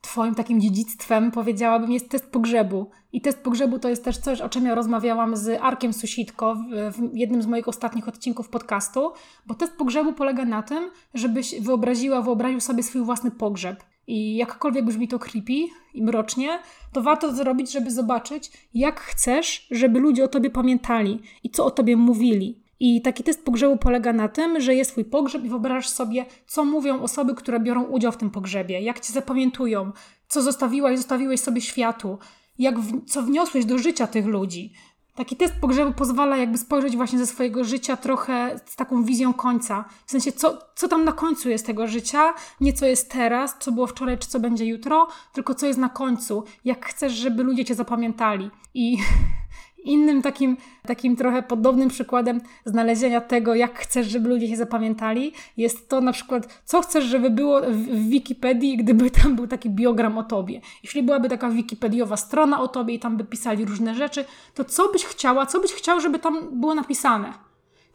Twoim 0.00 0.34
takim 0.34 0.60
dziedzictwem, 0.60 1.30
powiedziałabym, 1.30 1.92
jest 1.92 2.08
test 2.08 2.32
pogrzebu. 2.32 2.90
I 3.12 3.20
test 3.20 3.38
pogrzebu 3.38 3.78
to 3.78 3.88
jest 3.88 4.04
też 4.04 4.18
coś, 4.18 4.40
o 4.40 4.48
czym 4.48 4.64
ja 4.64 4.74
rozmawiałam 4.74 5.36
z 5.36 5.60
Arkiem 5.62 5.92
Susitko 5.92 6.54
w, 6.90 7.16
jednym 7.16 7.42
z 7.42 7.46
moich 7.46 7.68
ostatnich 7.68 8.08
odcinków 8.08 8.48
podcastu, 8.48 9.12
bo 9.46 9.54
test 9.54 9.76
pogrzebu 9.76 10.12
polega 10.12 10.44
na 10.44 10.62
tym, 10.62 10.90
żebyś 11.14 11.60
wyobraziła, 11.60 12.22
wyobraził 12.22 12.60
sobie 12.60 12.82
swój 12.82 13.02
własny 13.02 13.30
pogrzeb. 13.30 13.84
I 14.10 14.36
jakkolwiek 14.36 14.84
brzmi 14.84 15.08
to 15.08 15.18
creepy 15.18 15.66
i 15.94 16.02
mrocznie, 16.02 16.58
to 16.92 17.02
warto 17.02 17.28
to 17.28 17.34
zrobić, 17.34 17.72
żeby 17.72 17.90
zobaczyć, 17.90 18.50
jak 18.74 19.00
chcesz, 19.00 19.66
żeby 19.70 20.00
ludzie 20.00 20.24
o 20.24 20.28
tobie 20.28 20.50
pamiętali 20.50 21.20
i 21.44 21.50
co 21.50 21.64
o 21.64 21.70
tobie 21.70 21.96
mówili. 21.96 22.62
I 22.80 23.02
taki 23.02 23.22
test 23.24 23.44
pogrzebu 23.44 23.76
polega 23.76 24.12
na 24.12 24.28
tym, 24.28 24.60
że 24.60 24.74
jest 24.74 24.90
twój 24.90 25.04
pogrzeb 25.04 25.44
i 25.44 25.48
wyobrażasz 25.48 25.88
sobie, 25.88 26.26
co 26.46 26.64
mówią 26.64 27.00
osoby, 27.00 27.34
które 27.34 27.60
biorą 27.60 27.82
udział 27.82 28.12
w 28.12 28.16
tym 28.16 28.30
pogrzebie, 28.30 28.80
jak 28.80 29.00
cię 29.00 29.12
zapamiętują, 29.12 29.92
co 30.28 30.42
zostawiłaś, 30.42 30.96
zostawiłeś 30.96 31.40
sobie 31.40 31.60
światu, 31.60 32.18
jak 32.58 32.80
w, 32.80 33.04
co 33.06 33.22
wniosłeś 33.22 33.64
do 33.64 33.78
życia 33.78 34.06
tych 34.06 34.26
ludzi. 34.26 34.72
Taki 35.20 35.36
test 35.36 35.54
pogrzebu 35.60 35.92
pozwala 35.92 36.36
jakby 36.36 36.58
spojrzeć 36.58 36.96
właśnie 36.96 37.18
ze 37.18 37.26
swojego 37.26 37.64
życia 37.64 37.96
trochę 37.96 38.60
z 38.66 38.76
taką 38.76 39.04
wizją 39.04 39.34
końca. 39.34 39.84
W 40.06 40.10
sensie, 40.10 40.32
co, 40.32 40.58
co 40.74 40.88
tam 40.88 41.04
na 41.04 41.12
końcu 41.12 41.50
jest 41.50 41.66
tego 41.66 41.86
życia, 41.86 42.34
nie 42.60 42.72
co 42.72 42.86
jest 42.86 43.10
teraz, 43.10 43.56
co 43.58 43.72
było 43.72 43.86
wczoraj, 43.86 44.18
czy 44.18 44.28
co 44.28 44.40
będzie 44.40 44.64
jutro, 44.64 45.08
tylko 45.32 45.54
co 45.54 45.66
jest 45.66 45.78
na 45.78 45.88
końcu. 45.88 46.44
Jak 46.64 46.86
chcesz, 46.86 47.12
żeby 47.12 47.42
ludzie 47.42 47.64
cię 47.64 47.74
zapamiętali. 47.74 48.50
I 48.74 48.98
Innym 49.84 50.22
takim, 50.22 50.56
takim 50.86 51.16
trochę 51.16 51.42
podobnym 51.42 51.88
przykładem 51.88 52.40
znalezienia 52.64 53.20
tego, 53.20 53.54
jak 53.54 53.78
chcesz, 53.78 54.06
żeby 54.06 54.28
ludzie 54.28 54.48
się 54.48 54.56
zapamiętali, 54.56 55.32
jest 55.56 55.88
to 55.88 56.00
na 56.00 56.12
przykład, 56.12 56.62
co 56.64 56.82
chcesz, 56.82 57.04
żeby 57.04 57.30
było 57.30 57.60
w 57.60 58.08
Wikipedii, 58.08 58.76
gdyby 58.76 59.10
tam 59.10 59.36
był 59.36 59.46
taki 59.46 59.70
biogram 59.70 60.18
o 60.18 60.22
tobie. 60.22 60.60
Jeśli 60.82 61.02
byłaby 61.02 61.28
taka 61.28 61.50
wikipediowa 61.50 62.16
strona 62.16 62.60
o 62.60 62.68
tobie 62.68 62.94
i 62.94 62.98
tam 62.98 63.16
by 63.16 63.24
pisali 63.24 63.64
różne 63.64 63.94
rzeczy, 63.94 64.24
to 64.54 64.64
co 64.64 64.92
byś 64.92 65.04
chciała, 65.04 65.46
co 65.46 65.60
byś 65.60 65.72
chciał, 65.72 66.00
żeby 66.00 66.18
tam 66.18 66.60
było 66.60 66.74
napisane? 66.74 67.49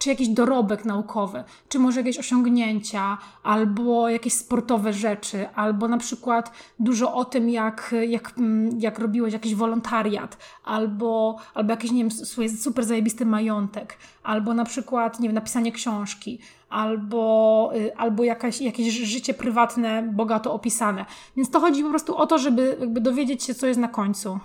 Czy 0.06 0.10
jakiś 0.10 0.28
dorobek 0.28 0.86
naukowy, 0.86 1.44
czy 1.70 1.80
może 1.80 2.00
jakieś 2.00 2.18
osiągnięcia, 2.18 3.18
albo 3.44 4.10
jakieś 4.10 4.34
sportowe 4.34 4.94
rzeczy, 4.94 5.50
albo 5.56 5.88
na 5.88 5.98
przykład 5.98 6.52
dużo 6.80 7.14
o 7.14 7.26
tym, 7.26 7.50
jak, 7.50 7.96
jak, 8.08 8.34
mm, 8.38 8.80
jak 8.80 9.00
robiłeś 9.00 9.34
jakiś 9.34 9.56
wolontariat, 9.56 10.38
albo, 10.64 11.38
albo 11.54 11.72
jakiś, 11.72 11.92
nie 11.92 12.04
wiem, 12.04 12.12
super 12.58 12.86
zajebisty 12.86 13.26
majątek, 13.26 13.98
albo 14.24 14.54
na 14.54 14.66
przykład, 14.66 15.20
nie 15.20 15.30
wiem, 15.30 15.36
napisanie 15.36 15.72
książki, 15.72 16.40
albo, 16.70 17.72
y, 17.76 17.98
albo 17.98 18.24
jakaś, 18.24 18.62
jakieś 18.62 18.94
życie 18.94 19.34
prywatne 19.34 20.04
bogato 20.04 20.54
opisane. 20.54 21.06
Więc 21.38 21.50
to 21.50 21.60
chodzi 21.60 21.84
po 21.84 21.90
prostu 21.90 22.18
o 22.18 22.28
to, 22.28 22.38
żeby 22.38 22.78
jakby 22.80 23.02
dowiedzieć 23.02 23.44
się, 23.44 23.54
co 23.54 23.68
jest 23.68 23.80
na 23.80 23.88
końcu. 23.88 24.40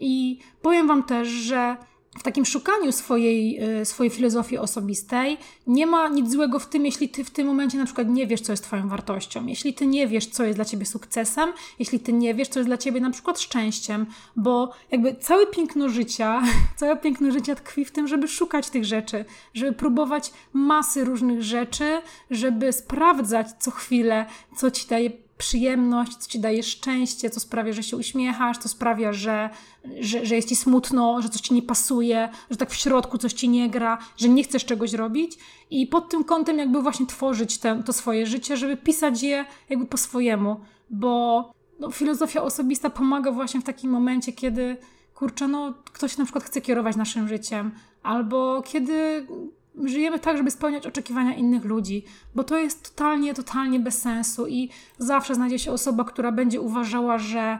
I 0.00 0.38
powiem 0.62 0.88
Wam 0.88 1.02
też, 1.02 1.28
że 1.28 1.76
w 2.18 2.22
takim 2.22 2.44
szukaniu 2.44 2.92
swojej, 2.92 3.64
y, 3.80 3.84
swojej 3.84 4.10
filozofii 4.10 4.58
osobistej. 4.58 5.38
Nie 5.66 5.86
ma 5.86 6.08
nic 6.08 6.30
złego 6.30 6.58
w 6.58 6.66
tym, 6.68 6.86
jeśli 6.86 7.08
ty 7.08 7.24
w 7.24 7.30
tym 7.30 7.46
momencie 7.46 7.78
na 7.78 7.84
przykład 7.84 8.08
nie 8.08 8.26
wiesz, 8.26 8.40
co 8.40 8.52
jest 8.52 8.64
twoją 8.64 8.88
wartością, 8.88 9.46
jeśli 9.46 9.74
ty 9.74 9.86
nie 9.86 10.08
wiesz, 10.08 10.26
co 10.26 10.44
jest 10.44 10.58
dla 10.58 10.64
ciebie 10.64 10.86
sukcesem, 10.86 11.52
jeśli 11.78 12.00
ty 12.00 12.12
nie 12.12 12.34
wiesz, 12.34 12.48
co 12.48 12.58
jest 12.58 12.68
dla 12.68 12.78
ciebie 12.78 13.00
na 13.00 13.10
przykład 13.10 13.40
szczęściem, 13.40 14.06
bo 14.36 14.72
jakby 14.90 15.14
całe 15.14 15.46
piękno 15.46 15.88
życia, 15.88 16.42
całe 16.80 16.96
piękno 16.96 17.30
życia 17.30 17.54
tkwi 17.54 17.84
w 17.84 17.90
tym, 17.90 18.08
żeby 18.08 18.28
szukać 18.28 18.70
tych 18.70 18.84
rzeczy, 18.84 19.24
żeby 19.54 19.72
próbować 19.72 20.32
masy 20.52 21.04
różnych 21.04 21.42
rzeczy, 21.42 22.00
żeby 22.30 22.72
sprawdzać 22.72 23.46
co 23.58 23.70
chwilę, 23.70 24.26
co 24.56 24.70
ci 24.70 24.88
daje 24.88 25.10
przyjemność, 25.42 26.16
co 26.16 26.30
ci 26.30 26.40
daje 26.40 26.62
szczęście, 26.62 27.30
co 27.30 27.40
sprawia, 27.40 27.72
że 27.72 27.82
się 27.82 27.96
uśmiechasz, 27.96 28.58
co 28.58 28.68
sprawia, 28.68 29.12
że, 29.12 29.50
że, 30.00 30.26
że 30.26 30.36
jest 30.36 30.48
ci 30.48 30.56
smutno, 30.56 31.22
że 31.22 31.28
coś 31.28 31.40
ci 31.40 31.54
nie 31.54 31.62
pasuje, 31.62 32.28
że 32.50 32.56
tak 32.56 32.70
w 32.70 32.74
środku 32.74 33.18
coś 33.18 33.32
ci 33.32 33.48
nie 33.48 33.70
gra, 33.70 33.98
że 34.16 34.28
nie 34.28 34.44
chcesz 34.44 34.64
czegoś 34.64 34.92
robić. 34.92 35.38
I 35.70 35.86
pod 35.86 36.10
tym 36.10 36.24
kątem 36.24 36.58
jakby 36.58 36.82
właśnie 36.82 37.06
tworzyć 37.06 37.58
te, 37.58 37.82
to 37.82 37.92
swoje 37.92 38.26
życie, 38.26 38.56
żeby 38.56 38.76
pisać 38.76 39.22
je 39.22 39.44
jakby 39.68 39.86
po 39.86 39.96
swojemu, 39.96 40.60
bo 40.90 41.50
no, 41.80 41.90
filozofia 41.90 42.42
osobista 42.42 42.90
pomaga 42.90 43.32
właśnie 43.32 43.60
w 43.60 43.64
takim 43.64 43.90
momencie, 43.90 44.32
kiedy 44.32 44.76
kurczę, 45.14 45.48
no 45.48 45.74
ktoś 45.92 46.18
na 46.18 46.24
przykład 46.24 46.44
chce 46.44 46.60
kierować 46.60 46.96
naszym 46.96 47.28
życiem, 47.28 47.70
albo 48.02 48.62
kiedy 48.62 49.26
żyjemy 49.84 50.18
tak, 50.18 50.36
żeby 50.36 50.50
spełniać 50.50 50.86
oczekiwania 50.86 51.34
innych 51.34 51.64
ludzi, 51.64 52.04
bo 52.34 52.44
to 52.44 52.58
jest 52.58 52.90
totalnie, 52.90 53.34
totalnie 53.34 53.80
bez 53.80 53.98
sensu 54.02 54.46
i 54.46 54.70
zawsze 54.98 55.34
znajdzie 55.34 55.58
się 55.58 55.72
osoba, 55.72 56.04
która 56.04 56.32
będzie 56.32 56.60
uważała, 56.60 57.18
że 57.18 57.58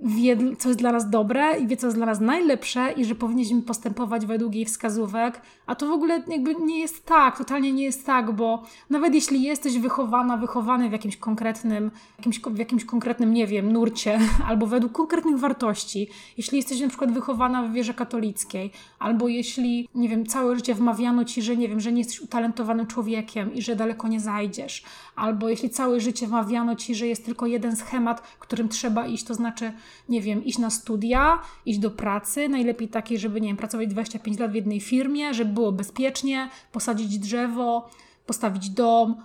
wie, 0.00 0.56
co 0.58 0.68
jest 0.68 0.80
dla 0.80 0.92
nas 0.92 1.10
dobre 1.10 1.58
i 1.58 1.66
wie, 1.66 1.76
co 1.76 1.86
jest 1.86 1.96
dla 1.96 2.06
nas 2.06 2.20
najlepsze 2.20 2.92
i 2.92 3.04
że 3.04 3.14
powinniśmy 3.14 3.62
postępować 3.62 4.26
według 4.26 4.54
jej 4.54 4.64
wskazówek, 4.64 5.40
a 5.66 5.74
to 5.74 5.86
w 5.86 5.90
ogóle 5.90 6.22
jakby 6.28 6.54
nie 6.54 6.80
jest 6.80 7.06
tak, 7.06 7.38
totalnie 7.38 7.72
nie 7.72 7.84
jest 7.84 8.06
tak, 8.06 8.32
bo 8.32 8.62
nawet 8.90 9.14
jeśli 9.14 9.42
jesteś 9.42 9.78
wychowana, 9.78 10.36
wychowany 10.36 10.88
w 10.88 10.92
jakimś 10.92 11.16
konkretnym, 11.16 11.90
jakimś, 12.18 12.40
w 12.40 12.58
jakimś 12.58 12.84
konkretnym, 12.84 13.34
nie 13.34 13.46
wiem, 13.46 13.72
nurcie, 13.72 14.20
albo 14.48 14.66
według 14.66 14.92
konkretnych 14.92 15.38
wartości, 15.38 16.08
jeśli 16.36 16.56
jesteś 16.56 16.80
na 16.80 16.88
przykład 16.88 17.12
wychowana 17.12 17.62
w 17.62 17.72
wierze 17.72 17.94
katolickiej, 17.94 18.70
albo 18.98 19.28
jeśli, 19.28 19.88
nie 19.94 20.08
wiem, 20.08 20.26
całe 20.26 20.56
życie 20.56 20.74
wmawiano 20.74 21.24
ci, 21.24 21.42
że 21.42 21.56
nie 21.56 21.68
wiem, 21.68 21.80
że 21.80 21.92
nie 21.92 21.98
jesteś 21.98 22.20
utalentowanym 22.20 22.86
człowiekiem 22.86 23.54
i 23.54 23.62
że 23.62 23.76
daleko 23.76 24.08
nie 24.08 24.20
zajdziesz, 24.20 24.82
albo 25.16 25.48
jeśli 25.48 25.70
całe 25.70 26.00
życie 26.00 26.26
wmawiano 26.26 26.76
ci, 26.76 26.94
że 26.94 27.06
jest 27.06 27.24
tylko 27.24 27.46
jeden 27.46 27.76
schemat, 27.76 28.20
którym 28.38 28.68
trzeba 28.68 29.06
iść, 29.06 29.24
to 29.24 29.34
znaczy 29.34 29.72
nie 30.08 30.20
wiem, 30.20 30.44
iść 30.44 30.58
na 30.58 30.70
studia, 30.70 31.38
iść 31.66 31.78
do 31.78 31.90
pracy, 31.90 32.48
najlepiej 32.48 32.88
takiej, 32.88 33.18
żeby, 33.18 33.40
nie 33.40 33.48
wiem, 33.48 33.56
pracować 33.56 33.88
25 33.88 34.38
lat 34.38 34.50
w 34.50 34.54
jednej 34.54 34.80
firmie, 34.80 35.34
żeby 35.34 35.52
było 35.52 35.72
bezpiecznie, 35.72 36.50
posadzić 36.72 37.18
drzewo, 37.18 37.90
postawić 38.26 38.70
dom, 38.70 39.16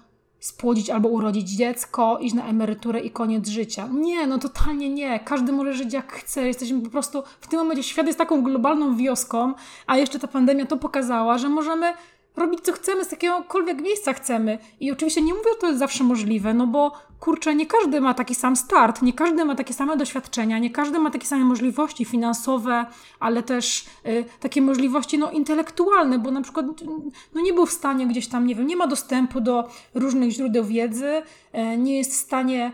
spłodzić 0.44 0.90
albo 0.90 1.10
urodzić 1.10 1.50
dziecko, 1.50 2.18
iść 2.22 2.36
na 2.36 2.46
emeryturę 2.46 3.00
i 3.00 3.12
koniec 3.12 3.48
życia. 3.48 3.88
Nie, 3.92 4.28
no 4.28 4.38
totalnie 4.40 4.90
nie. 4.90 5.20
Każdy 5.20 5.52
może 5.52 5.74
żyć 5.74 5.94
jak 5.94 6.14
chce. 6.14 6.48
Jesteśmy 6.48 6.82
po 6.82 6.90
prostu 6.90 7.24
w 7.42 7.48
tym 7.48 7.60
momencie, 7.60 7.84
świat 7.84 8.08
jest 8.08 8.20
taką 8.20 8.44
globalną 8.44 8.98
wioską, 8.98 9.54
a 9.88 9.98
jeszcze 9.98 10.20
ta 10.20 10.28
pandemia 10.28 10.66
to 10.66 10.78
pokazała, 10.78 11.38
że 11.38 11.50
możemy 11.50 11.94
robić 12.36 12.60
co 12.62 12.74
chcemy, 12.74 13.06
z 13.06 13.12
jakiegokolwiek 13.12 13.82
miejsca 13.82 14.14
chcemy. 14.14 14.58
I 14.80 14.92
oczywiście 14.92 15.22
nie 15.22 15.34
mówię, 15.34 15.50
że 15.54 15.60
to 15.60 15.68
jest 15.68 15.80
zawsze 15.80 16.04
możliwe, 16.04 16.54
no 16.54 16.68
bo 16.68 16.92
kurczę, 17.20 17.56
nie 17.56 17.66
każdy 17.66 18.02
ma 18.02 18.14
taki 18.14 18.36
sam 18.36 18.56
start, 18.56 19.02
nie 19.02 19.14
każdy 19.14 19.46
ma 19.46 19.56
takie 19.56 19.74
same 19.74 19.98
doświadczenia, 19.98 20.60
nie 20.60 20.70
każdy 20.70 21.00
ma 21.00 21.12
takie 21.12 21.28
same 21.28 21.46
możliwości 21.46 22.06
finansowe, 22.06 22.86
ale 23.20 23.44
też 23.44 23.86
y, 24.06 24.26
takie 24.40 24.62
możliwości 24.62 25.18
no, 25.18 25.32
intelektualne, 25.32 26.20
bo 26.20 26.32
na 26.32 26.42
przykład 26.42 26.66
no, 27.34 27.42
nie 27.42 27.54
był 27.54 27.66
w 27.66 27.72
stanie 27.72 28.08
gdzieś 28.08 28.28
tam, 28.28 28.48
nie 28.48 28.56
wiem, 28.56 28.68
nie 28.68 28.76
ma 28.76 28.88
dostępu 28.88 29.42
do 29.42 29.70
różnych 29.94 30.32
źródeł 30.32 30.66
wiedzy, 30.66 31.22
y, 31.74 31.78
nie 31.78 31.98
jest 31.98 32.12
w 32.12 32.16
stanie 32.16 32.72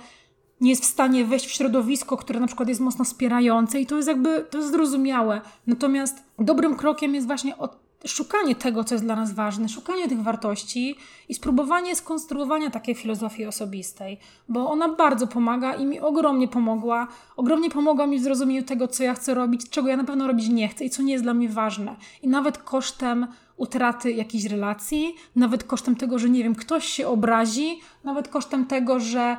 nie 0.62 0.70
jest 0.70 0.84
w 0.84 0.88
stanie 0.88 1.26
wejść 1.26 1.48
w 1.48 1.52
środowisko, 1.52 2.18
które 2.18 2.40
na 2.40 2.48
przykład 2.48 2.70
jest 2.70 2.82
mocno 2.82 3.06
wspierające 3.06 3.80
i 3.80 3.86
to 3.86 3.96
jest 3.96 4.08
jakby, 4.08 4.46
to 4.50 4.58
jest 4.58 4.72
zrozumiałe. 4.72 5.42
Natomiast 5.68 6.24
dobrym 6.40 6.76
krokiem 6.76 7.16
jest 7.16 7.28
właśnie 7.28 7.58
od, 7.58 7.78
szukanie 8.08 8.56
tego, 8.56 8.84
co 8.84 8.96
jest 8.96 9.06
dla 9.06 9.16
nas 9.16 9.34
ważne, 9.34 9.70
szukanie 9.70 10.08
tych 10.10 10.24
wartości 10.24 10.96
i 11.30 11.34
spróbowanie 11.34 11.96
skonstruowania 11.96 12.70
takiej 12.70 12.96
filozofii 12.96 13.46
osobistej, 13.46 14.18
bo 14.50 14.70
ona 14.70 14.90
bardzo 14.90 15.28
pomaga 15.28 15.74
i 15.74 15.86
mi 15.86 16.00
ogromnie 16.00 16.48
pomogła. 16.48 17.08
Ogromnie 17.38 17.70
pomogła 17.70 18.08
mi 18.08 18.20
w 18.20 18.24
zrozumieniu 18.24 18.64
tego, 18.64 18.88
co 18.88 19.04
ja 19.04 19.14
chcę 19.14 19.34
robić, 19.34 19.70
czego 19.70 19.88
ja 19.88 19.98
na 19.98 20.04
pewno 20.04 20.28
robić 20.28 20.50
nie 20.50 20.68
chcę 20.68 20.86
i 20.86 20.90
co 20.90 21.02
nie 21.02 21.14
jest 21.14 21.26
dla 21.26 21.34
mnie 21.34 21.50
ważne. 21.50 21.96
I 22.22 22.28
nawet 22.28 22.58
kosztem 22.58 23.28
utraty 23.58 24.12
jakiejś 24.12 24.46
relacji, 24.46 25.16
nawet 25.36 25.64
kosztem 25.64 25.96
tego, 25.96 26.20
że 26.20 26.30
nie 26.30 26.44
wiem, 26.44 26.56
ktoś 26.56 26.86
się 26.86 27.08
obrazi, 27.08 27.80
nawet 28.04 28.28
kosztem 28.28 28.66
tego, 28.66 29.00
że 29.00 29.38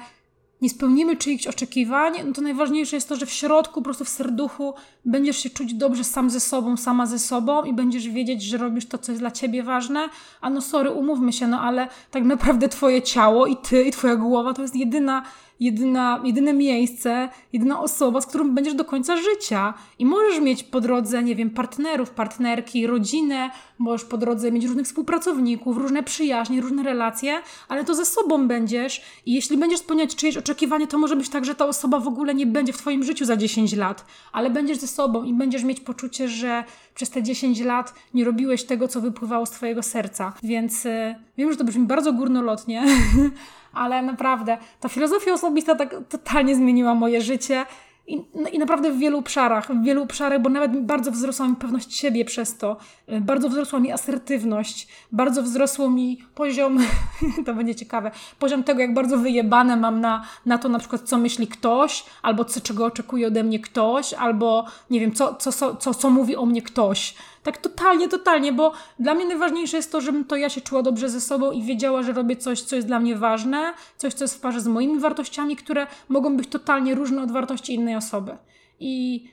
nie 0.62 0.70
spełnimy 0.70 1.16
czyichś 1.16 1.46
oczekiwań, 1.46 2.14
no 2.24 2.32
to 2.32 2.40
najważniejsze 2.40 2.96
jest 2.96 3.08
to, 3.08 3.16
że 3.16 3.26
w 3.26 3.30
środku, 3.30 3.80
po 3.80 3.84
prostu 3.84 4.04
w 4.04 4.08
serduchu 4.08 4.74
będziesz 5.04 5.36
się 5.36 5.50
czuć 5.50 5.74
dobrze 5.74 6.04
sam 6.04 6.30
ze 6.30 6.40
sobą, 6.40 6.76
sama 6.76 7.06
ze 7.06 7.18
sobą 7.18 7.64
i 7.64 7.72
będziesz 7.72 8.08
wiedzieć, 8.08 8.42
że 8.42 8.58
robisz 8.58 8.86
to, 8.86 8.98
co 8.98 9.12
jest 9.12 9.22
dla 9.22 9.30
ciebie 9.30 9.62
ważne. 9.62 10.08
A 10.40 10.50
no 10.50 10.60
sorry, 10.60 10.90
umówmy 10.90 11.32
się, 11.32 11.46
no 11.46 11.60
ale 11.60 11.88
tak 12.10 12.24
naprawdę 12.24 12.68
twoje 12.68 13.02
ciało 13.02 13.46
i 13.46 13.56
ty 13.56 13.82
i 13.82 13.90
twoja 13.90 14.16
głowa 14.16 14.54
to 14.54 14.62
jest 14.62 14.76
jedyna 14.76 15.22
jedyna, 15.60 16.20
jedyne 16.24 16.52
miejsce, 16.52 17.28
jedyna 17.52 17.80
osoba, 17.80 18.20
z 18.20 18.26
którą 18.26 18.50
będziesz 18.50 18.74
do 18.74 18.84
końca 18.84 19.16
życia. 19.16 19.74
I 19.98 20.06
możesz 20.06 20.40
mieć 20.40 20.62
po 20.62 20.80
drodze, 20.80 21.22
nie 21.22 21.36
wiem, 21.36 21.50
partnerów, 21.50 22.10
partnerki, 22.10 22.86
rodzinę, 22.86 23.50
możesz 23.78 24.04
po 24.06 24.18
drodze 24.18 24.52
mieć 24.52 24.64
różnych 24.64 24.86
współpracowników, 24.86 25.76
różne 25.76 26.02
przyjaźnie, 26.02 26.60
różne 26.60 26.82
relacje, 26.82 27.42
ale 27.68 27.84
to 27.84 27.94
ze 27.94 28.04
sobą 28.04 28.48
będziesz 28.48 29.02
i 29.26 29.34
jeśli 29.34 29.56
będziesz 29.56 29.80
spełniać 29.80 30.16
czyjeś 30.16 30.36
oczekiwanie, 30.36 30.86
to 30.86 30.98
może 30.98 31.16
być 31.16 31.28
tak, 31.28 31.44
że 31.44 31.54
ta 31.54 31.66
osoba 31.66 32.00
w 32.00 32.08
ogóle 32.08 32.34
nie 32.34 32.46
będzie 32.46 32.72
w 32.72 32.78
Twoim 32.78 33.04
życiu 33.04 33.24
za 33.24 33.36
10 33.36 33.72
lat, 33.72 34.04
ale 34.32 34.50
będziesz 34.50 34.78
ze 34.78 34.86
sobą 34.86 35.24
i 35.24 35.34
będziesz 35.34 35.64
mieć 35.64 35.80
poczucie, 35.80 36.28
że 36.28 36.64
przez 37.00 37.10
te 37.10 37.22
10 37.22 37.60
lat 37.60 37.94
nie 38.14 38.24
robiłeś 38.24 38.64
tego, 38.64 38.88
co 38.88 39.00
wypływało 39.00 39.46
z 39.46 39.50
Twojego 39.50 39.82
serca. 39.82 40.32
Więc 40.42 40.86
y, 40.86 41.14
wiem, 41.38 41.50
że 41.52 41.58
to 41.58 41.64
brzmi 41.64 41.86
bardzo 41.86 42.12
górnolotnie, 42.12 42.84
ale 43.72 44.02
naprawdę 44.02 44.58
ta 44.80 44.88
filozofia 44.88 45.32
osobista 45.32 45.74
tak 45.74 45.96
totalnie 46.08 46.56
zmieniła 46.56 46.94
moje 46.94 47.20
życie. 47.20 47.66
I, 48.10 48.24
no, 48.34 48.48
I 48.48 48.58
naprawdę 48.58 48.92
w 48.92 48.98
wielu 48.98 49.18
obszarach, 49.18 49.72
w 49.72 49.84
wielu 49.84 50.02
obszarach, 50.02 50.42
bo 50.42 50.50
nawet 50.50 50.80
bardzo 50.80 51.12
wzrosła 51.12 51.48
mi 51.48 51.56
pewność 51.56 51.96
siebie 51.96 52.24
przez 52.24 52.56
to, 52.56 52.76
y, 53.12 53.20
bardzo 53.20 53.48
wzrosła 53.48 53.80
mi 53.80 53.92
asertywność, 53.92 54.88
bardzo 55.12 55.42
wzrosło 55.42 55.90
mi 55.90 56.18
poziom, 56.34 56.78
to 57.46 57.54
będzie 57.54 57.74
ciekawe, 57.74 58.10
poziom 58.38 58.64
tego, 58.64 58.80
jak 58.80 58.94
bardzo 58.94 59.18
wyjebane 59.18 59.76
mam 59.76 60.00
na, 60.00 60.24
na 60.46 60.58
to 60.58 60.68
na 60.68 60.78
przykład, 60.78 61.02
co 61.02 61.18
myśli 61.18 61.46
ktoś, 61.46 62.04
albo 62.22 62.44
co, 62.44 62.60
czego 62.60 62.84
oczekuje 62.84 63.26
ode 63.26 63.44
mnie 63.44 63.60
ktoś, 63.60 64.14
albo 64.14 64.66
nie 64.90 65.00
wiem, 65.00 65.12
co, 65.12 65.34
co, 65.34 65.52
co, 65.52 65.76
co, 65.76 65.94
co 65.94 66.10
mówi 66.10 66.36
o 66.36 66.46
mnie 66.46 66.62
ktoś. 66.62 67.14
Tak 67.42 67.58
totalnie, 67.58 68.08
totalnie, 68.08 68.52
bo 68.52 68.72
dla 68.98 69.14
mnie 69.14 69.26
najważniejsze 69.26 69.76
jest 69.76 69.92
to, 69.92 70.00
żebym 70.00 70.24
to 70.24 70.36
ja 70.36 70.48
się 70.48 70.60
czuła 70.60 70.82
dobrze 70.82 71.08
ze 71.08 71.20
sobą 71.20 71.52
i 71.52 71.62
wiedziała, 71.62 72.02
że 72.02 72.12
robię 72.12 72.36
coś, 72.36 72.62
co 72.62 72.76
jest 72.76 72.88
dla 72.88 73.00
mnie 73.00 73.16
ważne, 73.16 73.74
coś, 73.96 74.14
co 74.14 74.24
jest 74.24 74.34
w 74.34 74.40
parze 74.40 74.60
z 74.60 74.66
moimi 74.66 74.98
wartościami, 74.98 75.56
które 75.56 75.86
mogą 76.08 76.36
być 76.36 76.48
totalnie 76.48 76.94
różne 76.94 77.22
od 77.22 77.32
wartości 77.32 77.74
innej 77.74 77.96
osoby. 77.96 78.36
I... 78.80 79.24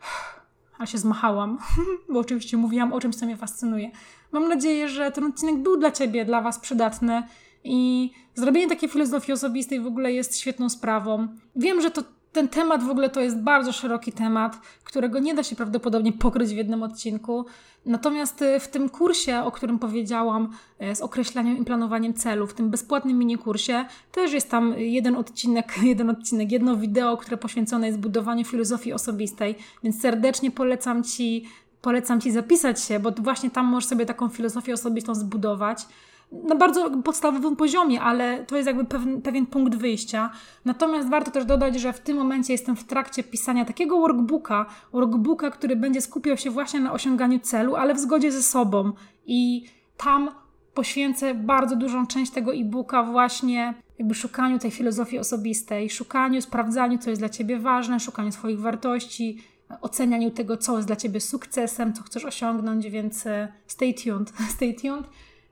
A 0.78 0.86
się 0.86 0.98
zmachałam, 0.98 1.58
bo 2.12 2.20
oczywiście 2.20 2.56
mówiłam 2.56 2.92
o 2.92 3.00
czymś, 3.00 3.16
co 3.16 3.26
mnie 3.26 3.36
fascynuje. 3.36 3.90
Mam 4.32 4.48
nadzieję, 4.48 4.88
że 4.88 5.10
ten 5.10 5.24
odcinek 5.24 5.56
był 5.56 5.76
dla 5.76 5.90
Ciebie, 5.90 6.24
dla 6.24 6.40
Was 6.40 6.58
przydatny 6.58 7.22
i 7.64 8.10
zrobienie 8.34 8.68
takiej 8.68 8.88
filozofii 8.88 9.32
osobistej 9.32 9.80
w 9.80 9.86
ogóle 9.86 10.12
jest 10.12 10.38
świetną 10.38 10.68
sprawą. 10.68 11.28
Wiem, 11.56 11.80
że 11.80 11.90
to 11.90 12.02
ten 12.38 12.48
temat 12.48 12.82
w 12.82 12.90
ogóle 12.90 13.10
to 13.10 13.20
jest 13.20 13.38
bardzo 13.38 13.72
szeroki 13.72 14.12
temat, 14.12 14.58
którego 14.84 15.18
nie 15.18 15.34
da 15.34 15.42
się 15.42 15.56
prawdopodobnie 15.56 16.12
pokryć 16.12 16.50
w 16.50 16.56
jednym 16.56 16.82
odcinku. 16.82 17.46
Natomiast 17.86 18.42
y, 18.42 18.60
w 18.60 18.68
tym 18.68 18.88
kursie, 18.88 19.42
o 19.44 19.52
którym 19.52 19.78
powiedziałam, 19.78 20.52
y, 20.82 20.94
z 20.94 21.00
określaniem 21.00 21.58
i 21.58 21.64
planowaniem 21.64 22.14
celów, 22.14 22.50
w 22.50 22.54
tym 22.54 22.70
bezpłatnym 22.70 23.18
minikursie, 23.18 23.84
też 24.12 24.32
jest 24.32 24.50
tam 24.50 24.74
jeden 24.76 25.16
odcinek, 25.16 25.72
jeden 25.92 26.10
odcinek, 26.10 26.52
jedno 26.52 26.76
wideo, 26.76 27.16
które 27.16 27.36
poświęcone 27.36 27.86
jest 27.86 27.98
budowaniu 27.98 28.44
filozofii 28.44 28.92
osobistej, 28.92 29.54
więc 29.82 30.00
serdecznie 30.00 30.50
polecam 30.50 31.04
Ci, 31.04 31.44
polecam 31.82 32.20
Ci 32.20 32.30
zapisać 32.30 32.84
się, 32.84 33.00
bo 33.00 33.10
właśnie 33.10 33.50
tam 33.50 33.66
możesz 33.66 33.88
sobie 33.88 34.06
taką 34.06 34.28
filozofię 34.28 34.74
osobistą 34.74 35.14
zbudować 35.14 35.86
na 36.32 36.54
bardzo 36.54 36.90
podstawowym 36.90 37.56
poziomie, 37.56 38.00
ale 38.00 38.44
to 38.44 38.56
jest 38.56 38.66
jakby 38.66 38.84
pewien, 38.84 39.22
pewien 39.22 39.46
punkt 39.46 39.74
wyjścia. 39.74 40.30
Natomiast 40.64 41.08
warto 41.08 41.30
też 41.30 41.44
dodać, 41.44 41.80
że 41.80 41.92
w 41.92 42.00
tym 42.00 42.16
momencie 42.16 42.52
jestem 42.52 42.76
w 42.76 42.84
trakcie 42.84 43.22
pisania 43.22 43.64
takiego 43.64 44.00
workbooka, 44.00 44.66
workbooka, 44.92 45.50
który 45.50 45.76
będzie 45.76 46.00
skupiał 46.00 46.36
się 46.36 46.50
właśnie 46.50 46.80
na 46.80 46.92
osiąganiu 46.92 47.38
celu, 47.38 47.76
ale 47.76 47.94
w 47.94 47.98
zgodzie 47.98 48.32
ze 48.32 48.42
sobą. 48.42 48.92
I 49.26 49.64
tam 49.96 50.30
poświęcę 50.74 51.34
bardzo 51.34 51.76
dużą 51.76 52.06
część 52.06 52.32
tego 52.32 52.54
e-booka 52.54 53.02
właśnie 53.02 53.74
jakby 53.98 54.14
szukaniu 54.14 54.58
tej 54.58 54.70
filozofii 54.70 55.18
osobistej, 55.18 55.90
szukaniu, 55.90 56.42
sprawdzaniu, 56.42 56.98
co 56.98 57.10
jest 57.10 57.22
dla 57.22 57.28
Ciebie 57.28 57.58
ważne, 57.58 58.00
szukaniu 58.00 58.32
swoich 58.32 58.60
wartości, 58.60 59.38
ocenianiu 59.80 60.30
tego, 60.30 60.56
co 60.56 60.76
jest 60.76 60.88
dla 60.88 60.96
Ciebie 60.96 61.20
sukcesem, 61.20 61.92
co 61.92 62.02
chcesz 62.02 62.24
osiągnąć, 62.24 62.90
więc 62.90 63.26
e, 63.26 63.52
stay 63.66 63.94
tuned, 63.94 64.32
stay 64.56 64.74
tuned. 64.74 65.06